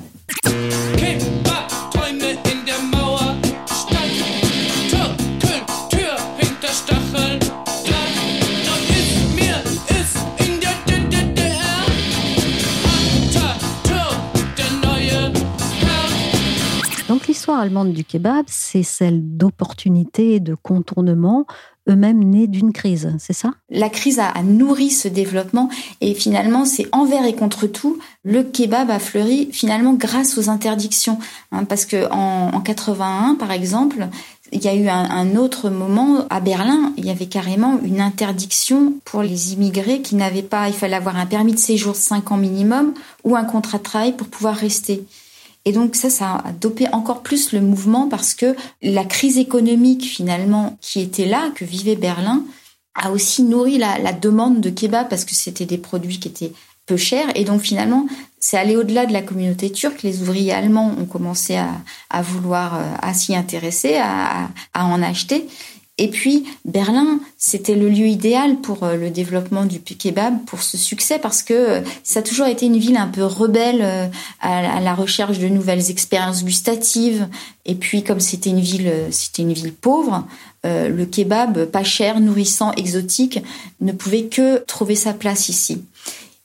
Donc 17.10 17.26
l'histoire 17.26 17.60
allemande 17.60 17.92
du 17.92 18.04
kebab, 18.04 18.46
c'est 18.48 18.84
celle 18.84 19.36
d'opportunités 19.36 20.40
de 20.40 20.54
contournements 20.54 21.48
eux-mêmes 21.90 22.24
nés 22.24 22.46
d'une 22.46 22.72
crise, 22.72 23.16
c'est 23.18 23.34
ça? 23.34 23.50
La 23.72 23.90
crise 23.90 24.20
a, 24.20 24.32
nourri 24.44 24.92
ce 24.92 25.08
développement 25.08 25.70
et 26.02 26.14
finalement 26.14 26.66
c'est 26.66 26.88
envers 26.92 27.26
et 27.26 27.34
contre 27.34 27.66
tout, 27.66 27.98
le 28.24 28.44
kebab 28.44 28.92
a 28.92 29.00
fleuri 29.00 29.50
finalement 29.52 29.94
grâce 29.94 30.38
aux 30.38 30.52
interdictions. 30.52 31.18
Hein, 31.52 31.64
parce 31.64 31.88
que 31.88 32.08
en 32.12 32.62
81 32.62 33.38
par 33.40 33.52
exemple, 33.52 34.08
il 34.52 34.64
y 34.64 34.68
a 34.68 34.76
eu 34.76 34.88
un, 34.88 35.10
un, 35.10 35.36
autre 35.36 35.72
moment 35.72 36.28
à 36.30 36.42
Berlin, 36.42 36.94
il 36.96 37.08
y 37.08 37.10
avait 37.10 37.26
carrément 37.26 37.80
une 37.84 38.02
interdiction 38.02 38.94
pour 39.04 39.24
les 39.24 39.54
immigrés 39.54 40.04
qui 40.04 40.14
n'avaient 40.14 40.44
pas, 40.44 40.68
il 40.68 40.76
fallait 40.76 40.96
avoir 40.96 41.18
un 41.18 41.26
permis 41.26 41.54
de 41.54 41.60
séjour 41.60 41.94
de 41.94 41.98
5 41.98 42.32
ans 42.32 42.38
minimum 42.38 42.94
ou 43.24 43.36
un 43.36 43.46
contrat 43.46 43.80
de 43.80 43.84
travail 43.84 44.16
pour 44.16 44.28
pouvoir 44.28 44.56
rester. 44.56 45.08
Et 45.70 45.72
donc 45.72 45.96
ça, 45.96 46.10
ça 46.10 46.42
a 46.44 46.52
dopé 46.52 46.88
encore 46.92 47.22
plus 47.22 47.54
le 47.54 47.62
mouvement 47.62 48.10
parce 48.10 48.34
que 48.34 48.56
la 48.82 49.06
crise 49.06 49.38
économique 49.38 50.04
finalement 50.04 50.80
qui 50.82 51.00
était 51.00 51.28
là, 51.28 51.52
que 51.54 51.64
vivait 51.64 51.96
Berlin, 51.96 52.44
a 52.96 53.12
aussi 53.12 53.44
nourri 53.44 53.78
la, 53.78 54.12
demande 54.12 54.62
de 54.62 54.72
kebab 54.72 55.08
parce 55.10 55.26
que 55.26 55.36
c'était 55.36 55.68
des 55.68 55.78
produits 55.78 56.18
qui 56.18 56.28
étaient 56.28 56.54
peu 56.88 56.98
chers. 56.98 57.28
Et 57.36 57.44
donc 57.44 57.62
finalement, 57.62 58.08
c'est 58.40 58.58
allé 58.58 58.78
au-delà 58.78 59.06
de 59.06 59.14
la 59.14 59.22
communauté 59.22 59.72
turque. 59.72 60.02
Les 60.02 60.24
ouvriers 60.24 60.54
allemands 60.54 60.92
ont 61.00 61.06
commencé 61.06 61.56
à, 61.56 62.22
vouloir, 62.24 62.80
euh, 62.80 63.14
s'y 63.14 63.36
intéresser, 63.36 63.98
à 63.98 64.50
en 64.74 65.04
acheter. 65.04 65.46
Et 66.00 66.08
puis 66.08 66.46
Berlin, 66.64 67.20
c'était 67.38 67.76
le 67.76 67.90
lieu 67.90 68.08
idéal 68.08 68.62
pour 68.62 68.84
euh, 68.84 68.96
le 68.96 69.10
développement 69.10 69.66
du 69.66 69.82
kebab, 69.82 70.46
pour 70.46 70.64
ce 70.64 70.78
succès, 70.78 71.20
parce 71.20 71.44
que 71.44 71.54
euh, 71.54 71.82
ça 72.04 72.22
a 72.22 72.24
toujours 72.24 72.48
été 72.48 72.68
une 72.68 72.78
ville 72.78 72.96
un 72.96 73.10
peu 73.10 73.26
rebelle 73.26 73.82
euh, 73.82 74.08
à 74.40 74.80
la 74.80 74.96
recherche 74.96 75.40
de 75.40 75.50
nouvelles 75.50 75.92
expériences 75.92 76.46
gustatives. 76.46 77.28
Et 77.66 77.76
puis 77.76 78.04
comme 78.04 78.22
c'était 78.22 78.50
une 78.50 78.62
ville, 78.62 78.92
c'était 79.12 79.42
une 79.42 79.52
ville 79.52 79.74
pauvre, 79.74 80.26
le 80.64 81.06
kebab 81.06 81.66
pas 81.66 81.84
cher, 81.84 82.20
nourrissant, 82.20 82.72
exotique, 82.74 83.40
ne 83.82 83.92
pouvait 83.92 84.26
que 84.26 84.64
trouver 84.66 84.96
sa 84.96 85.14
place 85.14 85.50
ici. 85.50 85.84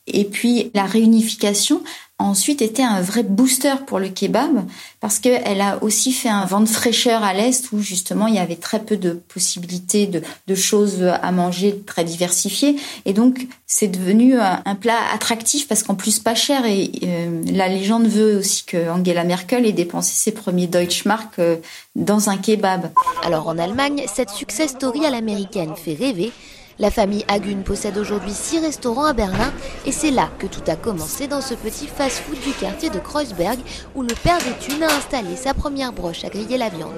Et 0.07 0.25
puis 0.25 0.69
la 0.73 0.85
réunification 0.85 1.81
ensuite 2.17 2.61
été 2.61 2.81
un 2.81 3.01
vrai 3.01 3.23
booster 3.23 3.73
pour 3.85 3.99
le 3.99 4.07
kebab 4.07 4.63
parce 5.01 5.19
qu'elle 5.19 5.59
a 5.59 5.83
aussi 5.83 6.13
fait 6.13 6.29
un 6.29 6.45
vent 6.45 6.61
de 6.61 6.69
fraîcheur 6.69 7.23
à 7.23 7.33
l'Est 7.33 7.73
où 7.73 7.81
justement 7.81 8.27
il 8.27 8.35
y 8.35 8.39
avait 8.39 8.55
très 8.55 8.79
peu 8.79 8.95
de 8.95 9.11
possibilités 9.11 10.07
de, 10.07 10.55
choses 10.55 11.03
à 11.03 11.31
manger 11.33 11.81
très 11.85 12.05
diversifiées 12.05 12.77
et 13.03 13.11
donc 13.11 13.47
c'est 13.67 13.89
devenu 13.89 14.39
un, 14.39 14.61
un, 14.63 14.75
plat 14.75 14.97
attractif 15.13 15.67
parce 15.67 15.83
qu'en 15.83 15.95
plus 15.95 16.19
pas 16.19 16.35
cher 16.35 16.65
et 16.65 16.89
euh, 17.03 17.41
la 17.51 17.67
légende 17.67 18.07
veut 18.07 18.37
aussi 18.37 18.63
que 18.63 18.89
Angela 18.89 19.25
Merkel 19.25 19.65
ait 19.65 19.73
dépensé 19.73 20.15
ses 20.15 20.31
premiers 20.31 20.67
Deutschmark 20.67 21.37
euh, 21.39 21.57
dans 21.95 22.29
un 22.29 22.37
kebab. 22.37 22.91
Alors 23.23 23.49
en 23.49 23.57
Allemagne, 23.57 24.05
cette 24.13 24.29
success 24.29 24.71
story 24.71 25.05
à 25.05 25.09
l'américaine 25.09 25.73
fait 25.75 25.95
rêver 25.95 26.31
la 26.79 26.91
famille 26.91 27.25
Hagun 27.27 27.61
possède 27.63 27.97
aujourd'hui 27.97 28.33
six 28.33 28.59
restaurants 28.59 29.05
à 29.05 29.13
Berlin 29.13 29.51
et 29.85 29.91
c'est 29.91 30.11
là 30.11 30.29
que 30.39 30.47
tout 30.47 30.63
a 30.67 30.75
commencé 30.75 31.27
dans 31.27 31.41
ce 31.41 31.53
petit 31.53 31.87
fast-food 31.87 32.39
du 32.41 32.51
quartier 32.51 32.89
de 32.89 32.99
Kreuzberg 32.99 33.59
où 33.95 34.01
le 34.01 34.13
père 34.23 34.39
des 34.39 34.57
Thunes 34.59 34.83
a 34.83 34.93
installé 34.93 35.35
sa 35.35 35.53
première 35.53 35.93
broche 35.93 36.25
à 36.25 36.29
griller 36.29 36.57
la 36.57 36.69
viande. 36.69 36.91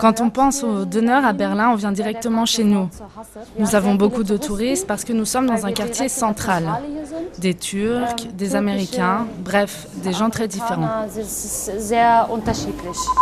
Quand 0.00 0.20
on 0.20 0.30
pense 0.30 0.62
aux 0.62 0.84
donneurs 0.84 1.24
à 1.24 1.32
Berlin, 1.32 1.70
on 1.70 1.74
vient 1.74 1.92
directement 1.92 2.46
chez 2.46 2.64
nous. 2.64 2.88
Nous 3.58 3.74
avons 3.74 3.94
beaucoup 3.94 4.24
de 4.24 4.36
touristes 4.36 4.86
parce 4.86 5.04
que 5.04 5.12
nous 5.12 5.24
sommes 5.24 5.46
dans 5.46 5.66
un 5.66 5.72
quartier 5.72 6.08
central. 6.08 6.64
Des 7.38 7.54
Turcs, 7.54 8.28
des 8.34 8.56
Américains, 8.56 9.26
bref, 9.44 9.88
des 10.02 10.12
gens 10.12 10.30
très 10.30 10.48
différents. 10.48 11.06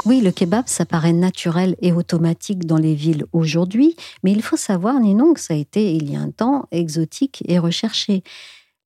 Oui, 0.04 0.20
le 0.20 0.30
kebab, 0.30 0.64
ça 0.66 0.84
paraît 0.84 1.12
naturel 1.12 1.76
et 1.80 1.92
automatique 1.92 2.66
dans 2.66 2.78
les 2.78 2.94
villes 2.94 3.24
aujourd'hui, 3.32 3.96
mais 4.22 4.32
il 4.32 4.42
faut 4.42 4.56
savoir, 4.56 4.98
Ninon, 5.00 5.34
que 5.34 5.40
ça 5.40 5.54
a 5.54 5.56
été, 5.56 5.94
il 5.94 6.10
y 6.10 6.16
a 6.16 6.20
un 6.20 6.30
temps, 6.30 6.66
exotique 6.70 7.42
et 7.46 7.58
recherché. 7.58 8.22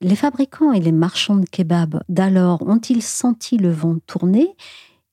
Les 0.01 0.17
fabricants 0.17 0.73
et 0.73 0.81
les 0.81 0.93
marchands 0.93 1.37
de 1.37 1.47
kebab 1.47 2.01
d'alors 2.09 2.63
ont-ils 2.63 3.03
senti 3.03 3.57
le 3.57 3.71
vent 3.71 3.97
tourner? 4.07 4.55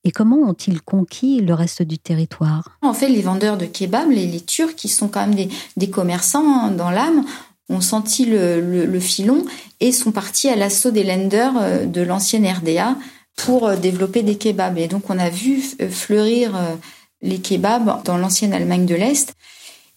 Et 0.05 0.11
comment 0.11 0.37
ont-ils 0.37 0.81
conquis 0.81 1.41
le 1.41 1.55
reste 1.55 1.81
du 1.81 1.97
territoire? 1.97 2.77
En 2.83 2.93
fait, 2.93 3.09
les 3.09 3.23
vendeurs 3.23 3.57
de 3.57 3.65
kebab, 3.65 4.11
les, 4.11 4.39
Turcs, 4.39 4.75
qui 4.75 4.87
sont 4.87 5.07
quand 5.07 5.27
même 5.27 5.49
des, 5.75 5.89
commerçants 5.89 6.69
dans 6.69 6.91
l'âme, 6.91 7.25
ont 7.69 7.81
senti 7.81 8.25
le, 8.25 8.99
filon 8.99 9.43
et 9.79 9.91
sont 9.91 10.11
partis 10.11 10.47
à 10.47 10.55
l'assaut 10.55 10.91
des 10.91 11.03
lenders 11.03 11.53
euh, 11.57 11.85
de 11.85 12.01
l'ancienne 12.01 12.45
RDA 12.45 12.95
pour 13.35 13.67
euh, 13.67 13.75
développer 13.75 14.21
des 14.21 14.37
kebabs. 14.37 14.77
Et 14.77 14.87
donc, 14.87 15.09
on 15.09 15.17
a 15.17 15.31
vu 15.31 15.63
euh, 15.81 15.89
fleurir 15.89 16.53
les 17.23 17.39
kebabs 17.39 18.03
dans 18.03 18.17
l'ancienne 18.17 18.53
Allemagne 18.53 18.85
de 18.85 18.95
l'Est. 18.95 19.33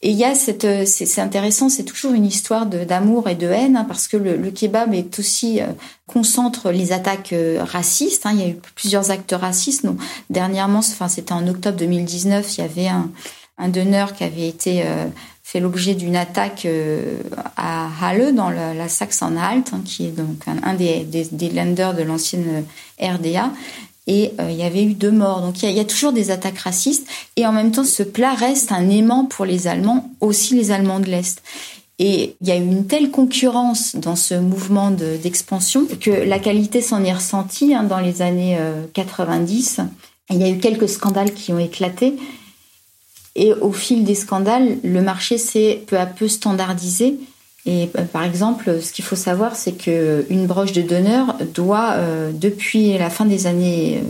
Et 0.00 0.11
il 0.11 0.17
y 0.17 0.25
a 0.25 0.37
cette, 0.37 0.64
euh, 0.64 0.85
c'est 0.87 1.21
intéressant, 1.21 1.69
c'est 1.69 1.83
toujours 1.83 2.12
une 2.12 2.25
histoire 2.25 2.67
d'amour 2.67 3.28
et 3.28 3.35
de 3.35 3.49
haine, 3.49 3.76
hein, 3.76 3.85
parce 3.85 4.07
que 4.07 4.17
le, 4.17 4.50
kebab 4.52 4.95
est 4.95 5.19
aussi 5.19 5.61
euh, 5.61 5.67
concentre 6.07 6.71
les 6.71 6.93
attaques 6.93 7.33
euh, 7.33 7.64
racistes. 7.64 8.25
Hein. 8.25 8.31
il 8.35 8.40
y 8.40 8.45
a 8.45 8.49
eu 8.49 8.57
plusieurs 8.76 9.11
actes 9.11 9.35
racistes. 9.37 9.85
Donc, 9.85 9.99
dernièrement, 10.31 10.78
enfin 10.78 11.09
c'était 11.09 11.33
en 11.33 11.47
octobre 11.49 11.76
2019, 11.78 12.59
il 12.59 12.61
y 12.61 12.64
avait 12.64 12.88
un, 12.88 13.11
un 13.59 13.69
donneur 13.69 14.14
qui 14.14 14.23
avait 14.23 14.47
été 14.47 14.85
fait 15.43 15.59
l'objet 15.59 15.95
d'une 15.95 16.14
attaque 16.14 16.69
à 17.57 17.88
Halle, 18.00 18.35
dans 18.35 18.50
la, 18.50 18.75
la 18.75 18.88
Saxe-Anhalt, 18.88 19.73
hein, 19.73 19.81
qui 19.85 20.07
est 20.07 20.11
donc 20.11 20.43
un, 20.47 20.75
des, 20.75 21.05
des, 21.05 21.25
des 21.33 21.50
lenders 21.50 21.95
de 21.95 22.02
l'ancienne 22.02 22.64
RDA 23.00 23.50
et 24.09 24.33
euh, 24.41 24.50
il 24.50 24.57
y 24.57 24.65
avait 24.65 24.83
eu 24.83 24.95
deux 24.95 25.12
morts. 25.12 25.43
Donc 25.43 25.62
il 25.62 25.71
y, 25.71 25.79
a, 25.79 25.85
toujours 25.85 26.12
des 26.12 26.33
attaques 26.33 26.59
racistes 26.59 27.07
et 27.37 27.47
en 27.47 27.53
même 27.53 27.71
temps 27.71 27.85
ce 27.85 28.03
plat 28.03 28.35
reste 28.35 28.73
un 28.73 28.88
aimant 28.88 29.27
pour 29.27 29.45
les 29.45 29.69
Allemands, 29.69 30.11
aussi 30.21 30.55
les 30.55 30.73
Allemands 30.73 30.99
de 30.99 31.07
l'Est. 31.07 31.43
Et 32.00 32.37
il 32.41 32.49
y 32.49 32.53
a 32.53 32.57
eu 32.57 32.62
une 32.62 32.87
telle 32.87 33.11
concurrence 33.11 33.97
dans 33.97 34.17
ce 34.17 34.35
mouvement 34.35 34.91
d'expansion 34.91 35.85
que 36.00 36.11
la 36.11 36.38
qualité 36.38 36.81
s'en 36.81 37.05
est 37.05 37.12
ressentie 37.12 37.75
hein, 37.75 37.83
dans 37.83 37.99
les 37.99 38.23
années 38.23 38.57
90. 38.95 39.81
Euh, 39.81 39.83
il 40.31 40.38
y 40.38 40.45
a 40.45 40.49
eu 40.49 40.59
quelques 40.59 40.88
scandales 40.88 41.35
qui 41.35 41.53
ont 41.53 41.59
éclaté. 41.59 42.15
Et 43.35 43.53
au 43.53 43.73
fil 43.73 44.05
des 44.05 44.15
scandales, 44.15 44.79
le 44.85 45.03
marché 45.03 45.38
s'est 45.38 45.83
peu 45.87 45.99
à 45.99 46.07
peu 46.07 46.29
standardisé. 46.29 47.19
Et 47.67 47.91
euh, 47.99 48.05
par 48.05 48.25
exemple, 48.25 48.81
ce 48.81 48.93
qu'il 48.93 49.05
faut 49.05 49.17
savoir, 49.17 49.57
c'est 49.57 49.73
qu'une 49.73 50.47
broche 50.47 50.73
de 50.73 50.83
donneur 50.83 51.37
doit, 51.55 51.93
euh, 51.93 52.31
depuis 52.33 52.97
la 52.97 53.11
fin 53.11 53.25
des 53.25 53.47
années 53.47 54.03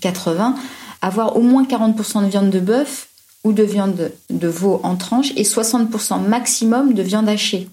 80, 0.00 0.56
euh, 0.56 0.60
avoir 1.00 1.36
au 1.36 1.42
moins 1.42 1.64
40% 1.64 2.24
de 2.24 2.28
viande 2.28 2.50
de 2.50 2.60
bœuf 2.60 3.08
ou 3.44 3.52
de 3.52 3.62
viande 3.62 4.12
de 4.30 4.48
veau 4.48 4.80
en 4.84 4.96
tranche 4.96 5.32
et 5.36 5.42
60% 5.42 6.20
maximum 6.20 6.94
de 6.94 7.02
viande 7.02 7.28
hachée. 7.28 7.68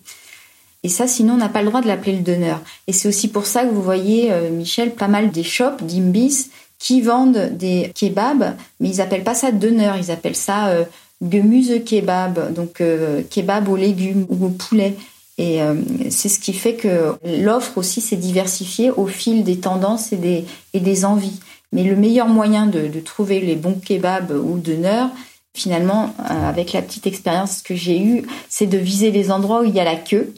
Et 0.84 0.90
ça, 0.90 1.08
sinon, 1.08 1.34
on 1.34 1.38
n'a 1.38 1.50
pas 1.50 1.62
le 1.62 1.68
droit 1.68 1.82
de 1.82 1.88
l'appeler 1.88 2.16
le 2.16 2.24
donneur. 2.24 2.62
Et 2.88 2.94
c'est 2.94 3.08
aussi 3.08 3.28
pour 3.28 3.46
ça 3.46 3.66
que 3.66 3.72
vous 3.72 3.82
voyez, 3.82 4.32
Michel, 4.52 4.96
pas 4.96 5.10
mal 5.10 5.30
des 5.30 5.44
shops, 5.44 5.84
d'imbis, 5.84 6.50
qui 6.80 7.02
vendent 7.02 7.50
des 7.52 7.92
kebabs, 7.94 8.56
mais 8.80 8.90
ils 8.90 9.02
appellent 9.02 9.26
pas 9.26 9.36
ça 9.36 9.52
donneur, 9.52 9.98
ils 9.98 10.10
appellent 10.10 10.38
ça 10.38 10.74
gemüse 11.22 11.84
kebab, 11.84 12.54
donc 12.54 12.82
euh, 12.82 13.22
kebab 13.30 13.68
aux 13.68 13.76
légumes 13.76 14.26
ou 14.30 14.46
au 14.46 14.50
poulet. 14.50 14.96
Et 15.38 15.62
euh, 15.62 15.76
c'est 16.10 16.30
ce 16.30 16.40
qui 16.40 16.54
fait 16.54 16.76
que 16.76 17.14
l'offre 17.24 17.78
aussi 17.78 18.02
s'est 18.02 18.18
diversifiée 18.18 18.92
au 18.92 19.08
fil 19.08 19.44
des 19.44 19.60
tendances 19.60 20.12
et 20.12 20.18
des, 20.18 20.46
et 20.74 20.80
des 20.80 21.06
envies. 21.06 21.40
Mais 21.72 21.84
le 21.84 21.96
meilleur 21.96 22.28
moyen 22.28 22.66
de, 22.66 22.88
de 22.88 23.00
trouver 23.00 23.40
les 23.40 23.56
bons 23.56 23.80
kebabs 23.80 24.32
ou 24.32 24.58
donneurs, 24.58 25.10
finalement, 25.54 26.14
euh, 26.20 26.50
avec 26.50 26.74
la 26.74 26.82
petite 26.82 27.08
expérience 27.08 27.62
que 27.62 27.76
j'ai 27.76 28.02
eue, 28.02 28.24
c'est 28.50 28.68
de 28.68 28.78
viser 28.78 29.12
les 29.12 29.32
endroits 29.32 29.62
où 29.62 29.66
il 29.66 29.74
y 29.74 29.80
a 29.80 29.86
la 29.86 29.96
queue 29.96 30.34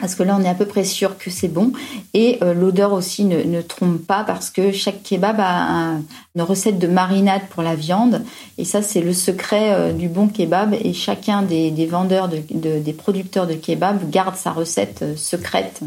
parce 0.00 0.14
que 0.14 0.22
là 0.22 0.36
on 0.38 0.42
est 0.42 0.48
à 0.48 0.54
peu 0.54 0.66
près 0.66 0.84
sûr 0.84 1.18
que 1.18 1.30
c'est 1.30 1.48
bon. 1.48 1.72
Et 2.14 2.38
euh, 2.42 2.54
l'odeur 2.54 2.92
aussi 2.92 3.24
ne, 3.24 3.60
trompe 3.62 3.98
pas 4.06 4.24
parce 4.24 4.50
que 4.50 4.72
chaque 4.72 5.02
kebab 5.02 5.36
a 5.38 5.98
une 6.34 6.42
recette 6.42 6.78
de 6.78 6.86
marinade 6.86 7.42
pour 7.50 7.62
la 7.62 7.74
viande. 7.74 8.22
Et 8.58 8.64
ça 8.64 8.82
c'est 8.82 9.00
le 9.00 9.12
secret 9.12 9.72
euh, 9.72 9.92
du 9.92 10.08
bon 10.08 10.28
kebab. 10.28 10.74
Et 10.82 10.92
chacun 10.92 11.42
des, 11.42 11.86
vendeurs 11.86 12.28
des 12.28 12.92
producteurs 12.92 13.46
de 13.46 13.54
kebab 13.54 14.10
garde 14.10 14.36
sa 14.36 14.52
recette 14.52 15.00
euh, 15.02 15.16
secrète 15.16 15.80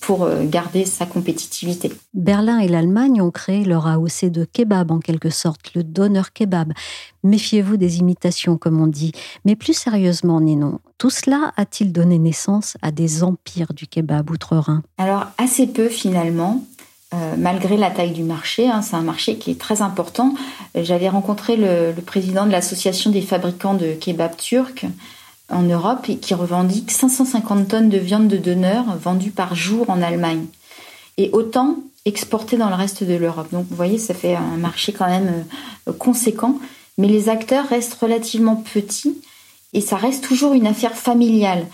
pour 0.00 0.24
euh, 0.24 0.44
garder 0.44 0.84
sa 0.84 1.06
compétitivité. 1.06 1.92
Berlin 2.14 2.58
et 2.58 2.68
l'Allemagne 2.68 3.22
ont 3.22 3.30
créé 3.30 3.64
leur 3.64 3.86
AOC 3.86 4.26
de 4.26 4.44
kebab 4.44 4.90
en 4.90 4.98
quelque 4.98 5.30
sorte, 5.30 5.74
le 5.74 5.82
donneur 5.82 6.32
kebab. 6.32 6.72
Méfiez-vous 7.24 7.76
des 7.76 7.98
imitations, 7.98 8.58
comme 8.58 8.80
on 8.80 8.86
dit. 8.86 9.12
Mais 9.44 9.56
plus 9.56 9.74
sérieusement, 9.74 10.40
Ninon, 10.40 10.80
tout 10.98 11.10
cela 11.10 11.52
a-t-il 11.56 11.92
donné 11.92 12.18
naissance 12.18 12.76
à 12.82 12.90
des 12.90 13.22
empires 13.22 13.72
du 13.74 13.86
kebab 13.86 14.30
outre-Rhin? 14.30 14.82
Alors, 14.98 15.26
assez 15.38 15.66
peu 15.66 15.88
finalement. 15.88 16.64
Euh, 17.14 17.34
malgré 17.38 17.76
la 17.76 17.88
taille 17.90 18.10
du 18.10 18.24
marché, 18.24 18.68
hein, 18.68 18.82
c'est 18.82 18.96
un 18.96 19.02
marché 19.02 19.38
qui 19.38 19.52
est 19.52 19.60
très 19.60 19.80
important. 19.80 20.34
J'avais 20.74 21.08
rencontré 21.08 21.56
le, 21.56 21.92
le 21.92 22.02
président 22.02 22.46
de 22.46 22.50
l'association 22.50 23.10
des 23.10 23.22
fabricants 23.22 23.74
de 23.74 23.92
kebab 23.92 24.36
turcs 24.36 24.84
en 25.50 25.62
Europe 25.62 26.08
et 26.08 26.16
qui 26.16 26.34
revendique 26.34 26.90
550 26.90 27.68
tonnes 27.68 27.88
de 27.88 27.98
viande 27.98 28.28
de 28.28 28.36
donneur 28.36 28.84
vendue 28.98 29.30
par 29.30 29.54
jour 29.54 29.88
en 29.90 30.02
Allemagne. 30.02 30.46
Et 31.18 31.30
autant 31.32 31.78
exporté 32.04 32.56
dans 32.56 32.68
le 32.68 32.74
reste 32.74 33.04
de 33.04 33.14
l'Europe. 33.14 33.48
Donc 33.52 33.66
vous 33.68 33.76
voyez, 33.76 33.98
ça 33.98 34.14
fait 34.14 34.36
un 34.36 34.56
marché 34.56 34.92
quand 34.92 35.08
même 35.08 35.44
euh, 35.88 35.92
conséquent. 35.92 36.58
Mais 36.98 37.08
les 37.08 37.28
acteurs 37.28 37.68
restent 37.68 37.94
relativement 37.94 38.56
petits 38.56 39.20
et 39.72 39.80
ça 39.80 39.96
reste 39.96 40.24
toujours 40.24 40.54
une 40.54 40.66
affaire 40.66 40.94
familiale. 40.94 41.66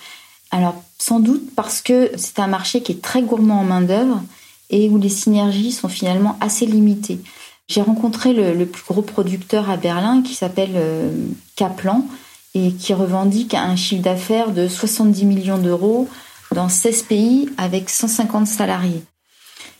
Alors 0.50 0.82
sans 0.98 1.20
doute 1.20 1.54
parce 1.54 1.80
que 1.82 2.10
c'est 2.16 2.40
un 2.40 2.46
marché 2.46 2.82
qui 2.82 2.92
est 2.92 3.02
très 3.02 3.22
gourmand 3.22 3.60
en 3.60 3.64
main-d'œuvre 3.64 4.22
et 4.70 4.88
où 4.88 4.98
les 4.98 5.08
synergies 5.08 5.72
sont 5.72 5.88
finalement 5.88 6.36
assez 6.40 6.66
limitées. 6.66 7.20
J'ai 7.68 7.82
rencontré 7.82 8.32
le, 8.32 8.66
plus 8.66 8.82
gros 8.84 9.02
producteur 9.02 9.70
à 9.70 9.76
Berlin 9.76 10.22
qui 10.22 10.34
s'appelle 10.34 10.72
euh, 10.74 11.10
Kaplan 11.56 12.06
et 12.54 12.72
qui 12.72 12.94
revendique 12.94 13.54
un 13.54 13.76
chiffre 13.76 14.02
d'affaires 14.02 14.50
de 14.50 14.68
70 14.68 15.24
millions 15.24 15.58
d'euros 15.58 16.08
dans 16.54 16.68
16 16.68 17.02
pays 17.04 17.48
avec 17.56 17.88
150 17.88 18.46
salariés. 18.46 19.02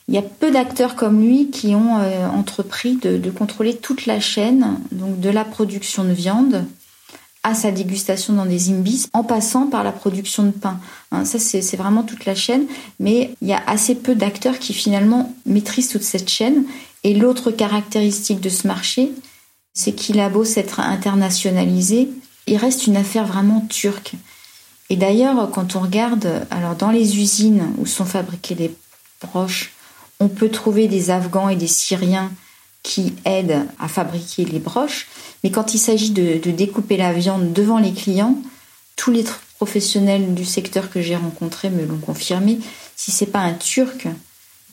Il 0.09 0.15
y 0.15 0.19
a 0.19 0.23
peu 0.23 0.51
d'acteurs 0.51 0.97
comme 0.97 1.23
lui 1.23 1.51
qui 1.51 1.75
ont 1.75 1.99
euh, 1.99 2.27
entrepris 2.29 2.97
de, 2.97 3.31
contrôler 3.31 3.77
toute 3.77 4.07
la 4.07 4.21
chaîne, 4.21 4.79
donc 4.91 5.21
de 5.21 5.31
la 5.31 5.45
production 5.45 6.05
de 6.05 6.13
viande 6.13 6.65
à 7.45 7.55
sa 7.55 7.73
dégustation 7.73 8.35
dans 8.35 8.47
des 8.47 8.71
imbis, 8.71 9.09
en 9.13 9.25
passant 9.25 9.67
par 9.67 9.83
la 9.83 9.91
production 9.91 10.45
de 10.45 10.51
pain. 10.51 10.79
Hein, 11.11 11.25
ça, 11.25 11.41
c'est 11.41 11.77
vraiment 11.77 12.05
toute 12.05 12.25
la 12.25 12.37
chaîne, 12.37 12.67
mais 13.01 13.35
il 13.43 13.49
y 13.49 13.53
a 13.53 13.63
assez 13.67 13.97
peu 13.97 14.15
d'acteurs 14.15 14.61
qui 14.61 14.73
finalement 14.73 15.35
maîtrisent 15.45 15.89
toute 15.89 16.05
cette 16.05 16.29
chaîne. 16.29 16.65
Et 17.03 17.15
l'autre 17.15 17.51
caractéristique 17.51 18.41
de 18.41 18.49
ce 18.49 18.69
marché, 18.69 19.11
c'est 19.75 19.93
qu'il 19.93 20.21
a 20.21 20.29
beau 20.29 20.45
s'être 20.45 20.79
internationalisé, 20.79 22.11
il 22.47 22.57
reste 22.57 22.87
une 22.87 22.97
affaire 22.97 23.27
vraiment 23.27 23.61
turque. 23.69 24.15
Et 24.91 24.97
d'ailleurs, 24.97 25.51
quand 25.51 25.77
on 25.77 25.81
regarde, 25.81 26.47
alors 26.51 26.75
dans 26.75 26.91
les 26.91 27.19
usines 27.19 27.73
où 27.79 27.87
sont 27.87 28.05
fabriquées 28.05 28.55
les 28.55 28.75
broches, 29.23 29.73
on 30.21 30.29
peut 30.29 30.51
trouver 30.51 30.89
des 30.89 31.11
Afghans 31.11 31.49
et 31.49 31.57
des 31.57 31.67
Syriens 31.67 32.31
qui 32.83 33.15
aident 33.25 33.67
à 33.79 33.89
fabriquer 33.89 34.45
les 34.45 34.59
broches, 34.59 35.07
mais 35.43 35.51
quand 35.51 35.75
il 35.75 35.79
s'agit 35.79 36.11
de, 36.11 36.39
découper 36.51 36.97
la 36.97 37.13
viande 37.13 37.53
devant 37.53 37.79
les 37.79 37.93
clients, 37.93 38.37
tous 38.97 39.11
les 39.11 39.25
professionnels 39.57 40.35
du 40.35 40.45
secteur 40.45 40.91
que 40.91 41.01
j'ai 41.01 41.17
rencontrés 41.17 41.71
me 41.71 41.85
l'ont 41.85 41.99
confirmé. 41.99 42.59
Si 42.97 43.11
c'est 43.11 43.27
pas 43.27 43.41
un 43.41 43.55
Turc 43.55 44.07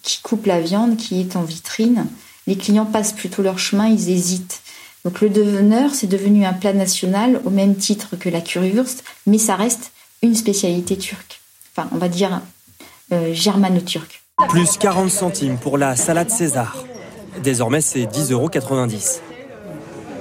qui 0.01 0.19
coupe 0.21 0.45
la 0.45 0.61
viande, 0.61 0.97
qui 0.97 1.21
est 1.21 1.35
en 1.35 1.43
vitrine, 1.43 2.07
les 2.47 2.57
clients 2.57 2.85
passent 2.85 3.13
plutôt 3.13 3.41
leur 3.43 3.59
chemin, 3.59 3.87
ils 3.87 4.09
hésitent. 4.09 4.61
Donc 5.05 5.21
le 5.21 5.29
deveneur, 5.29 5.93
c'est 5.93 6.07
devenu 6.07 6.45
un 6.45 6.53
plat 6.53 6.73
national 6.73 7.41
au 7.45 7.49
même 7.49 7.75
titre 7.75 8.15
que 8.19 8.29
la 8.29 8.41
currywurst, 8.41 9.03
mais 9.25 9.37
ça 9.37 9.55
reste 9.55 9.91
une 10.21 10.35
spécialité 10.35 10.97
turque. 10.97 11.39
Enfin, 11.75 11.89
on 11.93 11.97
va 11.97 12.09
dire 12.09 12.41
euh, 13.13 13.33
germano-turque. 13.33 14.21
Plus 14.49 14.77
40 14.77 15.09
centimes 15.09 15.57
pour 15.57 15.77
la 15.77 15.95
salade 15.95 16.29
César. 16.29 16.85
Désormais, 17.43 17.81
c'est 17.81 18.03
10,90 18.05 18.33
euros. 18.33 18.49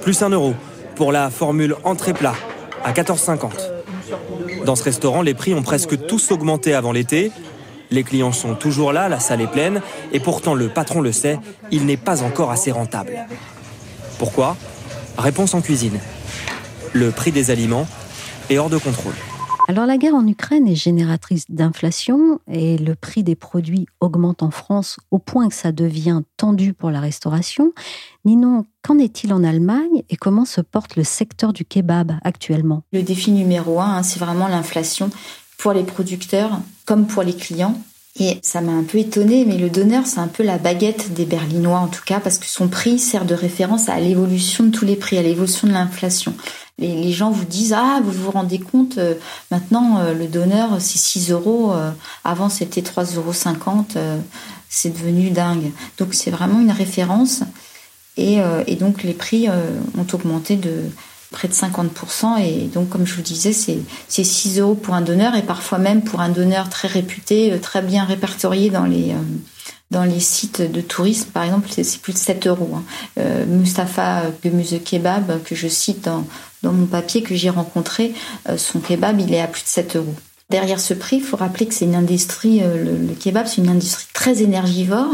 Plus 0.01 0.21
1 0.21 0.29
euro 0.29 0.53
pour 0.95 1.11
la 1.11 1.29
formule 1.29 1.75
entrée-plat 1.83 2.35
à 2.83 2.91
14,50. 2.93 4.65
Dans 4.65 4.75
ce 4.75 4.83
restaurant, 4.83 5.21
les 5.21 5.33
prix 5.33 5.53
ont 5.53 5.61
presque 5.61 6.05
tous 6.07 6.31
augmenté 6.31 6.73
avant 6.73 6.91
l'été. 6.91 7.31
Les 7.91 8.03
clients 8.03 8.31
sont 8.31 8.55
toujours 8.55 8.93
là, 8.93 9.09
la 9.09 9.19
salle 9.19 9.41
est 9.41 9.47
pleine, 9.47 9.81
et 10.11 10.19
pourtant 10.19 10.53
le 10.53 10.69
patron 10.69 11.01
le 11.01 11.11
sait, 11.11 11.39
il 11.71 11.85
n'est 11.85 11.97
pas 11.97 12.21
encore 12.21 12.51
assez 12.51 12.71
rentable. 12.71 13.13
Pourquoi? 14.19 14.57
Réponse 15.17 15.53
en 15.53 15.61
cuisine. 15.61 15.97
Le 16.93 17.09
prix 17.11 17.31
des 17.31 17.51
aliments 17.51 17.87
est 18.49 18.57
hors 18.57 18.69
de 18.69 18.77
contrôle. 18.77 19.13
Alors 19.69 19.85
la 19.85 19.97
guerre 19.97 20.15
en 20.15 20.27
Ukraine 20.27 20.67
est 20.67 20.75
génératrice 20.75 21.45
d'inflation 21.47 22.39
et 22.51 22.77
le 22.77 22.95
prix 22.95 23.23
des 23.23 23.35
produits 23.35 23.85
augmente 24.01 24.43
en 24.43 24.51
France 24.51 24.97
au 25.11 25.19
point 25.19 25.47
que 25.47 25.55
ça 25.55 25.71
devient 25.71 26.21
tendu 26.37 26.73
pour 26.73 26.89
la 26.89 26.99
restauration. 26.99 27.71
Ninon, 28.25 28.65
qu'en 28.81 28.97
est-il 28.97 29.31
en 29.31 29.43
Allemagne 29.43 30.03
et 30.09 30.17
comment 30.17 30.45
se 30.45 30.59
porte 30.59 30.95
le 30.95 31.03
secteur 31.03 31.53
du 31.53 31.63
kebab 31.63 32.13
actuellement? 32.23 32.83
Le 32.91 33.03
défi 33.03 33.31
numéro 33.31 33.79
un, 33.79 33.97
hein, 33.97 34.03
c'est 34.03 34.19
vraiment 34.19 34.47
l'inflation 34.47 35.11
pour 35.57 35.71
les 35.71 35.83
producteurs 35.83 36.59
comme 36.85 37.07
pour 37.07 37.23
les 37.23 37.35
clients. 37.35 37.79
Et 38.17 38.39
ça 38.41 38.61
m'a 38.61 38.71
un 38.71 38.83
peu 38.83 38.97
étonné, 38.97 39.45
mais 39.45 39.57
le 39.57 39.69
donneur, 39.69 40.05
c'est 40.05 40.19
un 40.19 40.27
peu 40.27 40.43
la 40.43 40.57
baguette 40.57 41.13
des 41.13 41.25
Berlinois 41.25 41.79
en 41.79 41.87
tout 41.87 42.03
cas, 42.03 42.19
parce 42.19 42.37
que 42.37 42.47
son 42.47 42.67
prix 42.67 42.99
sert 42.99 43.25
de 43.25 43.35
référence 43.35 43.87
à 43.87 43.99
l'évolution 43.99 44.65
de 44.65 44.71
tous 44.71 44.83
les 44.83 44.95
prix, 44.95 45.17
à 45.17 45.21
l'évolution 45.21 45.67
de 45.67 45.73
l'inflation. 45.73 46.33
Les, 46.79 47.11
gens 47.11 47.29
vous 47.29 47.45
disent 47.45 47.73
ah 47.73 47.99
vous 48.03 48.11
vous 48.11 48.31
rendez 48.31 48.57
compte 48.57 48.99
euh, 48.99 49.15
maintenant 49.51 49.99
euh, 49.99 50.13
le 50.13 50.27
donneur 50.27 50.79
c'est 50.79 50.97
6 50.97 51.31
euros 51.31 51.73
euh, 51.73 51.91
avant 52.23 52.47
c'était 52.47 52.79
3,50 52.79 53.17
euros 53.17 53.33
c'est 54.69 54.93
devenu 54.93 55.29
dingue. 55.29 55.71
Donc 55.97 56.13
c'est 56.13 56.31
vraiment 56.31 56.61
une 56.61 56.71
référence. 56.71 57.41
Et, 58.17 58.41
donc 58.77 59.03
les 59.03 59.13
prix 59.13 59.47
ont 59.49 60.07
augmenté 60.13 60.57
de 60.57 60.89
près 61.31 61.47
de 61.47 61.53
50% 61.53 62.41
et 62.41 62.69
donc 62.73 62.89
comme 62.89 63.05
je 63.05 63.15
vous 63.15 63.21
disais 63.21 63.53
c'est 63.53 64.23
6 64.23 64.59
euros 64.59 64.75
pour 64.75 64.95
un 64.95 65.01
donneur 65.01 65.35
et 65.35 65.43
parfois 65.43 65.77
même 65.77 66.03
pour 66.03 66.21
un 66.21 66.29
donneur 66.29 66.69
très 66.69 66.87
réputé 66.87 67.59
très 67.61 67.81
bien 67.81 68.03
répertorié 68.03 68.69
dans 68.69 68.85
les 68.85 69.13
dans 69.91 70.03
les 70.03 70.19
sites 70.19 70.61
de 70.61 70.81
tourisme, 70.81 71.29
par 71.31 71.43
exemple, 71.43 71.69
c'est 71.71 72.01
plus 72.01 72.13
de 72.13 72.17
7 72.17 72.47
euros. 72.47 72.69
Hein. 72.75 72.83
Euh, 73.17 73.45
Mustafa 73.45 74.23
Gemüse 74.43 74.79
Kebab, 74.85 75.41
que 75.43 75.55
je 75.55 75.67
cite 75.67 76.05
dans, 76.05 76.25
dans 76.61 76.71
mon 76.71 76.85
papier 76.85 77.23
que 77.23 77.33
j'ai 77.33 77.49
rencontré, 77.49 78.13
euh, 78.49 78.57
son 78.57 78.79
kebab, 78.79 79.19
il 79.19 79.33
est 79.33 79.41
à 79.41 79.47
plus 79.47 79.63
de 79.63 79.67
7 79.67 79.95
euros. 79.95 80.15
Derrière 80.49 80.79
ce 80.79 80.93
prix, 80.93 81.17
il 81.17 81.23
faut 81.23 81.37
rappeler 81.37 81.65
que 81.65 81.73
c'est 81.73 81.85
une 81.85 81.95
industrie, 81.95 82.61
euh, 82.61 82.97
le, 83.07 83.15
kebab, 83.15 83.47
c'est 83.47 83.61
une 83.61 83.69
industrie 83.69 84.05
très 84.13 84.43
énergivore, 84.43 85.09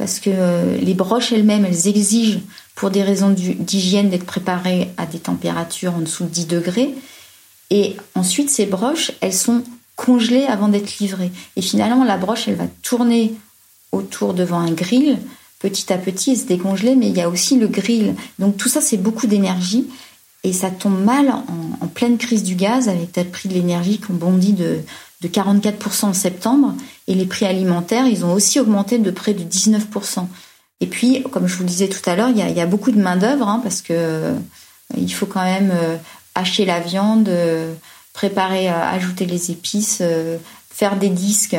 parce 0.00 0.18
que 0.18 0.30
euh, 0.32 0.78
les 0.78 0.94
broches 0.94 1.30
elles-mêmes, 1.30 1.66
elles 1.66 1.86
exigent, 1.86 2.40
pour 2.74 2.88
des 2.88 3.02
raisons 3.02 3.28
d'hygiène, 3.28 4.08
d'être 4.08 4.24
préparées 4.24 4.88
à 4.96 5.04
des 5.04 5.18
températures 5.18 5.94
en 5.94 6.00
dessous 6.00 6.24
de 6.24 6.30
10 6.30 6.46
degrés. 6.46 6.94
Et 7.68 7.96
ensuite, 8.14 8.48
ces 8.48 8.64
broches, 8.64 9.12
elles 9.20 9.34
sont 9.34 9.62
congelées 9.96 10.46
avant 10.46 10.68
d'être 10.68 11.00
livrées. 11.00 11.30
Et 11.56 11.60
finalement, 11.60 12.02
la 12.02 12.16
broche, 12.16 12.48
elle 12.48 12.54
va 12.54 12.64
tourner 12.80 13.34
autour 13.92 14.32
devant 14.32 14.60
un 14.60 14.72
grill. 14.72 15.18
Petit 15.58 15.92
à 15.92 15.98
petit, 15.98 16.30
elle 16.30 16.38
se 16.38 16.46
décongeler, 16.46 16.96
mais 16.96 17.10
il 17.10 17.16
y 17.18 17.20
a 17.20 17.28
aussi 17.28 17.58
le 17.58 17.68
grill. 17.68 18.14
Donc 18.38 18.56
tout 18.56 18.70
ça, 18.70 18.80
c'est 18.80 18.96
beaucoup 18.96 19.26
d'énergie. 19.26 19.86
Et 20.44 20.54
ça 20.54 20.70
tombe 20.70 21.04
mal 21.04 21.28
en, 21.28 21.86
pleine 21.88 22.16
crise 22.16 22.42
du 22.42 22.54
gaz, 22.54 22.88
avec 22.88 23.12
prix 23.30 23.50
de 23.50 23.54
l'énergie 23.54 23.98
qui 23.98 24.10
ont 24.10 24.14
bondi 24.14 24.54
de, 24.54 24.78
de 25.20 25.28
44% 25.28 26.06
en 26.06 26.12
septembre. 26.12 26.74
Et 27.06 27.14
les 27.14 27.26
prix 27.26 27.46
alimentaires, 27.46 28.06
ils 28.06 28.24
ont 28.24 28.32
aussi 28.32 28.60
augmenté 28.60 28.98
de 28.98 29.10
près 29.10 29.34
de 29.34 29.42
19%. 29.42 30.26
Et 30.80 30.86
puis, 30.86 31.22
comme 31.30 31.46
je 31.46 31.56
vous 31.56 31.62
le 31.62 31.68
disais 31.68 31.88
tout 31.88 32.08
à 32.08 32.16
l'heure, 32.16 32.30
il, 32.30 32.38
y 32.38 32.60
a, 32.60 32.66
beaucoup 32.66 32.90
de 32.90 33.00
main-d'œuvre, 33.00 33.46
hein, 33.46 33.60
parce 33.62 33.82
que 33.82 33.92
euh, 33.92 34.32
il 34.96 35.12
faut 35.12 35.26
quand 35.26 35.44
même 35.44 35.70
euh, 35.72 35.96
hacher 36.34 36.64
la 36.64 36.80
viande, 36.80 37.28
euh, 37.28 37.74
préparer, 38.14 38.68
ajouter 38.68 39.26
les 39.26 39.50
épices, 39.50 40.02
faire 40.68 40.96
des 40.96 41.10
disques 41.10 41.56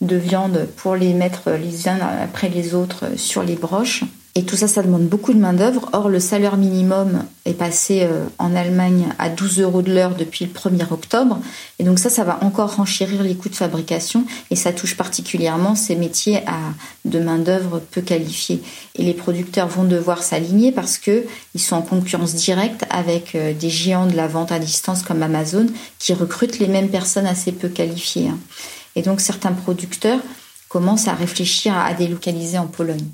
de 0.00 0.16
viande 0.16 0.66
pour 0.76 0.96
les 0.96 1.14
mettre 1.14 1.52
les 1.52 1.88
uns 1.88 1.98
après 2.22 2.48
les 2.48 2.74
autres 2.74 3.16
sur 3.16 3.42
les 3.44 3.54
broches. 3.54 4.02
Et 4.36 4.42
tout 4.42 4.56
ça, 4.56 4.66
ça 4.66 4.82
demande 4.82 5.06
beaucoup 5.06 5.32
de 5.32 5.38
main-d'œuvre. 5.38 5.88
Or, 5.92 6.08
le 6.08 6.18
salaire 6.18 6.56
minimum 6.56 7.24
est 7.44 7.54
passé 7.54 8.00
euh, 8.02 8.24
en 8.38 8.56
Allemagne 8.56 9.06
à 9.20 9.28
12 9.28 9.60
euros 9.60 9.80
de 9.80 9.94
l'heure 9.94 10.16
depuis 10.16 10.44
le 10.44 10.50
1er 10.50 10.92
octobre. 10.92 11.38
Et 11.78 11.84
donc 11.84 12.00
ça, 12.00 12.10
ça 12.10 12.24
va 12.24 12.42
encore 12.42 12.74
renchérir 12.74 13.22
les 13.22 13.36
coûts 13.36 13.48
de 13.48 13.54
fabrication 13.54 14.24
et 14.50 14.56
ça 14.56 14.72
touche 14.72 14.96
particulièrement 14.96 15.76
ces 15.76 15.94
métiers 15.94 16.38
à, 16.48 16.58
de 17.04 17.20
main-d'œuvre 17.20 17.80
peu 17.92 18.00
qualifiée. 18.00 18.60
Et 18.96 19.04
les 19.04 19.14
producteurs 19.14 19.68
vont 19.68 19.84
devoir 19.84 20.24
s'aligner 20.24 20.72
parce 20.72 20.98
que 20.98 21.24
ils 21.54 21.60
sont 21.60 21.76
en 21.76 21.82
concurrence 21.82 22.34
directe 22.34 22.84
avec 22.90 23.36
euh, 23.36 23.54
des 23.54 23.70
géants 23.70 24.06
de 24.06 24.16
la 24.16 24.26
vente 24.26 24.50
à 24.50 24.58
distance 24.58 25.04
comme 25.04 25.22
Amazon 25.22 25.66
qui 26.00 26.12
recrutent 26.12 26.58
les 26.58 26.68
mêmes 26.68 26.88
personnes 26.88 27.26
assez 27.26 27.52
peu 27.52 27.68
qualifiées. 27.68 28.28
Hein. 28.30 28.38
Et 28.96 29.02
donc 29.02 29.20
certains 29.20 29.52
producteurs 29.52 30.18
commencent 30.68 31.06
à 31.06 31.14
réfléchir 31.14 31.76
à 31.78 31.94
délocaliser 31.94 32.58
en 32.58 32.66
Pologne. 32.66 33.06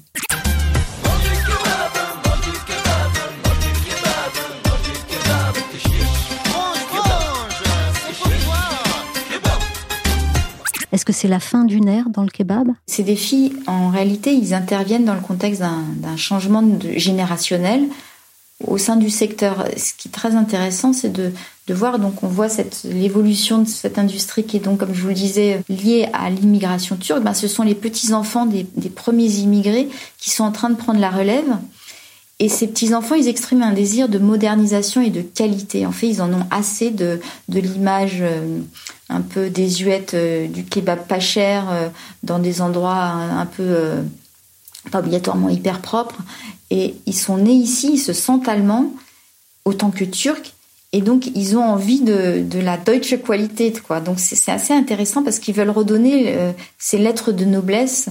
Est-ce 10.92 11.04
que 11.04 11.12
c'est 11.12 11.28
la 11.28 11.40
fin 11.40 11.64
d'une 11.64 11.88
ère 11.88 12.10
dans 12.10 12.22
le 12.22 12.28
kebab? 12.28 12.68
Ces 12.86 13.02
défis, 13.02 13.52
en 13.66 13.90
réalité, 13.90 14.32
ils 14.32 14.54
interviennent 14.54 15.04
dans 15.04 15.14
le 15.14 15.20
contexte 15.20 15.60
d'un 15.60 16.16
changement 16.16 16.64
générationnel 16.96 17.84
au 18.66 18.76
sein 18.76 18.96
du 18.96 19.08
secteur. 19.08 19.66
Ce 19.76 19.94
qui 19.94 20.08
est 20.08 20.12
très 20.12 20.34
intéressant, 20.34 20.92
c'est 20.92 21.12
de, 21.12 21.32
voir, 21.68 22.00
donc 22.00 22.24
on 22.24 22.26
voit 22.26 22.48
l'évolution 22.84 23.58
de 23.58 23.68
cette 23.68 23.98
industrie 23.98 24.44
qui 24.44 24.56
est 24.56 24.60
donc, 24.60 24.78
comme 24.78 24.92
je 24.92 25.02
vous 25.02 25.08
le 25.08 25.14
disais, 25.14 25.62
liée 25.68 26.08
à 26.12 26.28
l'immigration 26.28 26.96
turque. 26.96 27.22
Ben, 27.22 27.34
ce 27.34 27.46
sont 27.46 27.62
les 27.62 27.76
petits-enfants 27.76 28.46
des 28.46 28.90
premiers 28.90 29.30
immigrés 29.36 29.88
qui 30.18 30.30
sont 30.30 30.44
en 30.44 30.52
train 30.52 30.70
de 30.70 30.76
prendre 30.76 30.98
la 30.98 31.10
relève. 31.10 31.56
Et 32.42 32.48
ces 32.48 32.66
petits-enfants, 32.66 33.16
ils 33.16 33.28
expriment 33.28 33.64
un 33.64 33.74
désir 33.74 34.08
de 34.08 34.18
modernisation 34.18 35.02
et 35.02 35.10
de 35.10 35.20
qualité. 35.20 35.84
En 35.84 35.92
fait, 35.92 36.08
ils 36.08 36.22
en 36.22 36.32
ont 36.32 36.46
assez 36.50 36.90
de, 36.90 37.20
de 37.50 37.60
l'image 37.60 38.20
euh, 38.22 38.60
un 39.10 39.20
peu 39.20 39.50
désuète 39.50 40.14
euh, 40.14 40.48
du 40.48 40.64
kebab 40.64 41.06
pas 41.06 41.20
cher 41.20 41.66
euh, 41.70 41.88
dans 42.22 42.38
des 42.38 42.62
endroits 42.62 42.94
un, 42.94 43.44
peu 43.44 43.92
pas 44.90 45.00
obligatoirement 45.00 45.50
hyper 45.50 45.82
propres. 45.82 46.16
Et 46.70 46.94
ils 47.04 47.14
sont 47.14 47.36
nés 47.36 47.52
ici, 47.52 47.90
ils 47.92 47.98
se 47.98 48.14
sentent 48.14 48.48
allemands 48.48 48.90
autant 49.66 49.90
que 49.90 50.04
turcs. 50.04 50.54
Et 50.92 51.02
donc, 51.02 51.30
ils 51.34 51.58
ont 51.58 51.62
envie 51.62 52.00
de, 52.00 52.42
de 52.42 52.58
la 52.58 52.78
deutsche 52.78 53.22
Qualität, 53.22 53.82
quoi. 53.82 54.00
Donc, 54.00 54.18
c'est 54.18 54.50
assez 54.50 54.72
intéressant 54.72 55.22
parce 55.22 55.38
qu'ils 55.38 55.54
veulent 55.54 55.70
redonner 55.70 56.36
ces 56.78 56.98
lettres 56.98 57.30
de 57.30 57.44
noblesse 57.44 58.08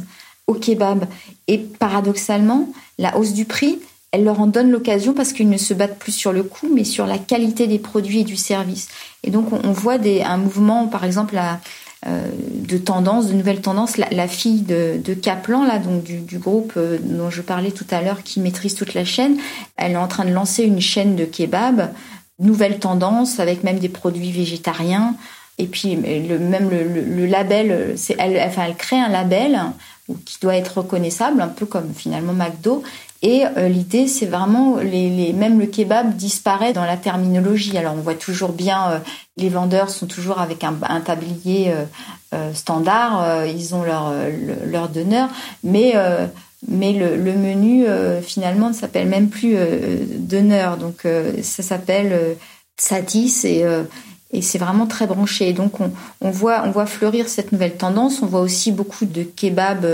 au 0.47 0.53
kebab. 0.53 1.05
Et 1.47 1.57
paradoxalement, 1.57 2.69
la 2.97 3.17
hausse 3.17 3.33
du 3.33 3.43
prix, 3.43 3.79
elle 4.11 4.23
leur 4.23 4.39
en 4.41 4.47
donne 4.47 4.71
l'occasion 4.71 5.13
parce 5.13 5.33
qu'ils 5.33 5.49
ne 5.49 5.57
se 5.57 5.73
battent 5.73 5.99
plus 5.99 6.11
sur 6.11 6.33
le 6.33 6.43
coût, 6.43 6.69
mais 6.73 6.83
sur 6.83 7.05
la 7.05 7.17
qualité 7.17 7.67
des 7.67 7.79
produits 7.79 8.21
et 8.21 8.23
du 8.23 8.37
service. 8.37 8.87
Et 9.23 9.31
donc, 9.31 9.51
on, 9.51 9.71
voit 9.71 9.97
des, 9.97 10.21
un 10.21 10.37
mouvement, 10.37 10.87
par 10.87 11.03
exemple, 11.03 11.39
euh, 12.07 12.29
de 12.53 12.77
tendance, 12.77 13.27
de 13.27 13.33
nouvelles 13.33 13.61
tendances. 13.61 13.97
La, 13.97 14.27
fille 14.27 14.61
de, 14.61 14.99
de, 15.03 15.13
Kaplan, 15.13 15.63
là, 15.63 15.77
donc 15.77 16.03
du, 16.03 16.39
groupe 16.39 16.73
euh, 16.77 16.97
dont 17.01 17.29
je 17.29 17.41
parlais 17.41 17.71
tout 17.71 17.85
à 17.91 18.01
l'heure, 18.01 18.23
qui 18.23 18.39
maîtrise 18.39 18.73
toute 18.73 18.95
la 18.95 19.05
chaîne, 19.05 19.37
elle 19.77 19.91
est 19.91 19.97
en 19.97 20.07
train 20.07 20.25
de 20.25 20.31
lancer 20.31 20.63
une 20.63 20.81
chaîne 20.81 21.15
de 21.15 21.25
kebab, 21.25 21.91
nouvelle 22.39 22.79
tendance, 22.79 23.39
avec 23.39 23.63
même 23.63 23.79
des 23.79 23.89
produits 23.89 24.31
végétariens. 24.31 25.15
Et 25.59 25.67
puis, 25.67 25.95
le, 25.95 26.39
même 26.39 26.69
le, 26.69 27.25
label, 27.25 27.93
c'est, 27.97 28.15
elle, 28.17 28.39
enfin, 28.47 28.63
elle 28.67 28.75
crée 28.75 28.99
un 28.99 29.09
label 29.09 29.59
qui 30.25 30.39
doit 30.41 30.55
être 30.55 30.79
reconnaissable, 30.79 31.41
un 31.41 31.49
peu 31.49 31.65
comme 31.67 31.93
finalement 31.93 32.33
McDo, 32.33 32.81
et 33.21 33.43
euh, 33.57 33.67
l'idée, 33.67 34.07
c'est 34.07 34.25
vraiment, 34.25 34.77
les, 34.77 35.09
les, 35.09 35.33
même 35.33 35.59
le 35.59 35.65
kebab 35.65 36.15
disparaît 36.15 36.71
dans 36.71 36.85
la 36.85 36.95
terminologie. 36.95 37.77
Alors 37.77 37.93
on 37.93 38.01
voit 38.01 38.15
toujours 38.15 38.53
bien, 38.53 38.91
euh, 38.91 38.99
les 39.35 39.49
vendeurs 39.49 39.89
sont 39.89 40.07
toujours 40.07 40.39
avec 40.39 40.63
un, 40.63 40.75
un 40.83 41.01
tablier 41.01 41.73
euh, 42.33 42.53
standard, 42.53 43.45
ils 43.45 43.75
ont 43.75 43.83
leur, 43.83 44.13
leur 44.65 44.87
donneur, 44.87 45.29
mais, 45.63 45.95
mais 46.67 46.93
le, 46.93 47.15
le 47.15 47.33
menu 47.33 47.85
finalement 48.21 48.69
ne 48.69 48.73
s'appelle 48.73 49.07
même 49.07 49.29
plus 49.29 49.57
donneur, 50.19 50.77
donc 50.77 51.07
ça 51.41 51.63
s'appelle 51.63 52.37
satis 52.77 53.45
et 53.45 53.65
et 54.31 54.41
c'est 54.41 54.57
vraiment 54.57 54.85
très 54.85 55.07
branché. 55.07 55.53
Donc 55.53 55.79
on, 55.81 55.91
on, 56.21 56.29
voit, 56.29 56.63
on 56.65 56.71
voit 56.71 56.85
fleurir 56.85 57.27
cette 57.27 57.51
nouvelle 57.51 57.75
tendance. 57.75 58.21
On 58.21 58.27
voit 58.27 58.41
aussi 58.41 58.71
beaucoup 58.71 59.05
de 59.05 59.23
kebabs 59.23 59.85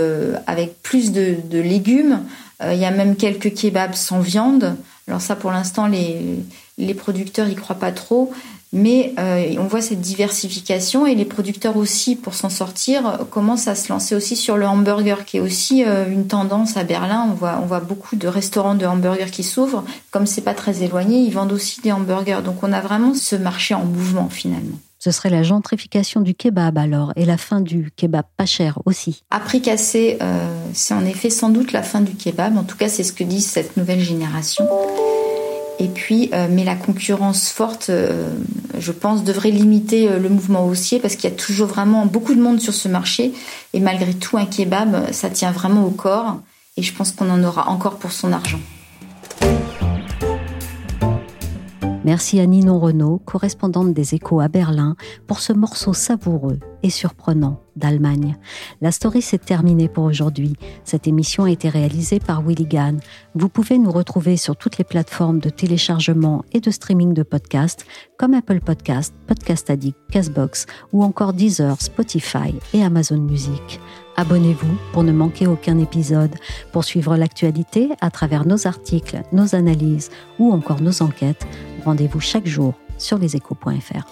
avec 0.46 0.82
plus 0.82 1.12
de, 1.12 1.36
de 1.50 1.58
légumes. 1.58 2.20
Euh, 2.62 2.72
il 2.74 2.80
y 2.80 2.84
a 2.84 2.90
même 2.90 3.16
quelques 3.16 3.54
kebabs 3.54 3.94
sans 3.94 4.20
viande. 4.20 4.76
Alors 5.08 5.20
ça, 5.20 5.36
pour 5.36 5.50
l'instant, 5.50 5.86
les, 5.86 6.40
les 6.78 6.94
producteurs 6.94 7.48
y 7.48 7.54
croient 7.54 7.78
pas 7.78 7.92
trop. 7.92 8.32
Mais 8.76 9.14
euh, 9.18 9.54
on 9.58 9.64
voit 9.64 9.80
cette 9.80 10.02
diversification 10.02 11.06
et 11.06 11.14
les 11.14 11.24
producteurs 11.24 11.78
aussi, 11.78 12.14
pour 12.14 12.34
s'en 12.34 12.50
sortir, 12.50 13.20
commencent 13.30 13.68
à 13.68 13.74
se 13.74 13.90
lancer 13.90 14.14
aussi 14.14 14.36
sur 14.36 14.58
le 14.58 14.66
hamburger, 14.66 15.24
qui 15.24 15.38
est 15.38 15.40
aussi 15.40 15.82
euh, 15.82 16.04
une 16.06 16.26
tendance 16.26 16.76
à 16.76 16.84
Berlin. 16.84 17.26
On 17.30 17.34
voit, 17.34 17.58
on 17.62 17.64
voit 17.64 17.80
beaucoup 17.80 18.16
de 18.16 18.28
restaurants 18.28 18.74
de 18.74 18.84
hamburgers 18.84 19.30
qui 19.30 19.44
s'ouvrent. 19.44 19.82
Comme 20.10 20.26
c'est 20.26 20.42
pas 20.42 20.52
très 20.52 20.82
éloigné, 20.82 21.20
ils 21.20 21.32
vendent 21.32 21.52
aussi 21.52 21.80
des 21.80 21.90
hamburgers. 21.90 22.40
Donc 22.44 22.62
on 22.62 22.70
a 22.70 22.82
vraiment 22.82 23.14
ce 23.14 23.34
marché 23.34 23.72
en 23.72 23.86
mouvement 23.86 24.28
finalement. 24.28 24.76
Ce 24.98 25.10
serait 25.10 25.30
la 25.30 25.42
gentrification 25.42 26.20
du 26.20 26.34
kebab 26.34 26.76
alors, 26.76 27.12
et 27.16 27.24
la 27.24 27.38
fin 27.38 27.62
du 27.62 27.90
kebab 27.96 28.26
pas 28.36 28.44
cher 28.44 28.78
aussi. 28.84 29.22
À 29.30 29.40
prix 29.40 29.62
cassé, 29.62 30.18
euh, 30.20 30.48
c'est 30.74 30.94
en 30.94 31.06
effet 31.06 31.30
sans 31.30 31.48
doute 31.48 31.72
la 31.72 31.82
fin 31.82 32.02
du 32.02 32.12
kebab. 32.12 32.58
En 32.58 32.64
tout 32.64 32.76
cas, 32.76 32.90
c'est 32.90 33.04
ce 33.04 33.14
que 33.14 33.24
dit 33.24 33.40
cette 33.40 33.78
nouvelle 33.78 34.00
génération. 34.00 34.66
Et 35.78 35.88
puis, 35.88 36.30
euh, 36.32 36.48
mais 36.50 36.64
la 36.64 36.74
concurrence 36.74 37.50
forte, 37.50 37.90
euh, 37.90 38.30
je 38.78 38.92
pense, 38.92 39.24
devrait 39.24 39.50
limiter 39.50 40.08
euh, 40.08 40.18
le 40.18 40.28
mouvement 40.28 40.66
haussier 40.66 41.00
parce 41.00 41.16
qu'il 41.16 41.28
y 41.28 41.32
a 41.32 41.36
toujours 41.36 41.66
vraiment 41.66 42.06
beaucoup 42.06 42.34
de 42.34 42.40
monde 42.40 42.60
sur 42.60 42.72
ce 42.72 42.88
marché. 42.88 43.32
Et 43.74 43.80
malgré 43.80 44.14
tout, 44.14 44.38
un 44.38 44.46
kebab, 44.46 45.12
ça 45.12 45.28
tient 45.28 45.52
vraiment 45.52 45.84
au 45.84 45.90
corps. 45.90 46.38
Et 46.78 46.82
je 46.82 46.94
pense 46.94 47.12
qu'on 47.12 47.30
en 47.30 47.42
aura 47.44 47.68
encore 47.68 47.96
pour 47.96 48.12
son 48.12 48.32
argent. 48.32 48.60
Merci 52.06 52.38
à 52.38 52.46
Ninon 52.46 52.78
Renault, 52.78 53.20
correspondante 53.24 53.92
des 53.92 54.14
Échos 54.14 54.38
à 54.38 54.46
Berlin, 54.46 54.94
pour 55.26 55.40
ce 55.40 55.52
morceau 55.52 55.92
savoureux 55.92 56.60
et 56.84 56.88
surprenant 56.88 57.60
d'Allemagne. 57.74 58.36
La 58.80 58.92
story 58.92 59.20
s'est 59.20 59.38
terminée 59.38 59.88
pour 59.88 60.04
aujourd'hui. 60.04 60.54
Cette 60.84 61.08
émission 61.08 61.42
a 61.42 61.50
été 61.50 61.68
réalisée 61.68 62.20
par 62.20 62.42
Willy. 62.42 62.68
Vous 63.34 63.48
pouvez 63.48 63.78
nous 63.78 63.90
retrouver 63.90 64.36
sur 64.36 64.54
toutes 64.54 64.78
les 64.78 64.84
plateformes 64.84 65.40
de 65.40 65.50
téléchargement 65.50 66.44
et 66.52 66.60
de 66.60 66.70
streaming 66.70 67.12
de 67.12 67.24
podcasts 67.24 67.84
comme 68.18 68.34
Apple 68.34 68.60
Podcast, 68.60 69.12
Podcast 69.26 69.68
Addict, 69.68 69.98
Castbox 70.12 70.66
ou 70.92 71.02
encore 71.02 71.32
Deezer, 71.32 71.82
Spotify 71.82 72.54
et 72.72 72.84
Amazon 72.84 73.18
Music. 73.18 73.80
Abonnez-vous 74.16 74.78
pour 74.92 75.04
ne 75.04 75.12
manquer 75.12 75.46
aucun 75.46 75.78
épisode, 75.78 76.34
pour 76.72 76.84
suivre 76.84 77.16
l'actualité 77.16 77.90
à 78.00 78.10
travers 78.10 78.46
nos 78.46 78.66
articles, 78.66 79.22
nos 79.32 79.54
analyses 79.54 80.10
ou 80.38 80.52
encore 80.52 80.80
nos 80.80 81.02
enquêtes. 81.02 81.46
Rendez-vous 81.84 82.20
chaque 82.20 82.46
jour 82.46 82.74
sur 82.98 83.18
leséchos.fr. 83.18 84.06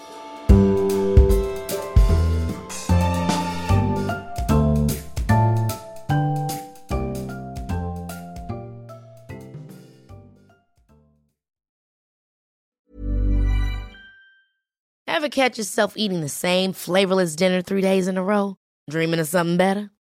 Ever 15.07 15.31
catch 15.31 15.57
yourself 15.57 15.95
eating 15.97 16.21
the 16.21 16.29
same 16.29 16.75
flavorless 16.75 17.35
dinner 17.35 17.62
three 17.62 17.81
days 17.81 18.09
in 18.09 18.19
a 18.19 18.23
row? 18.23 18.57
Dreaming 18.90 19.21
of 19.21 19.27
something 19.27 19.57
better? 19.57 19.93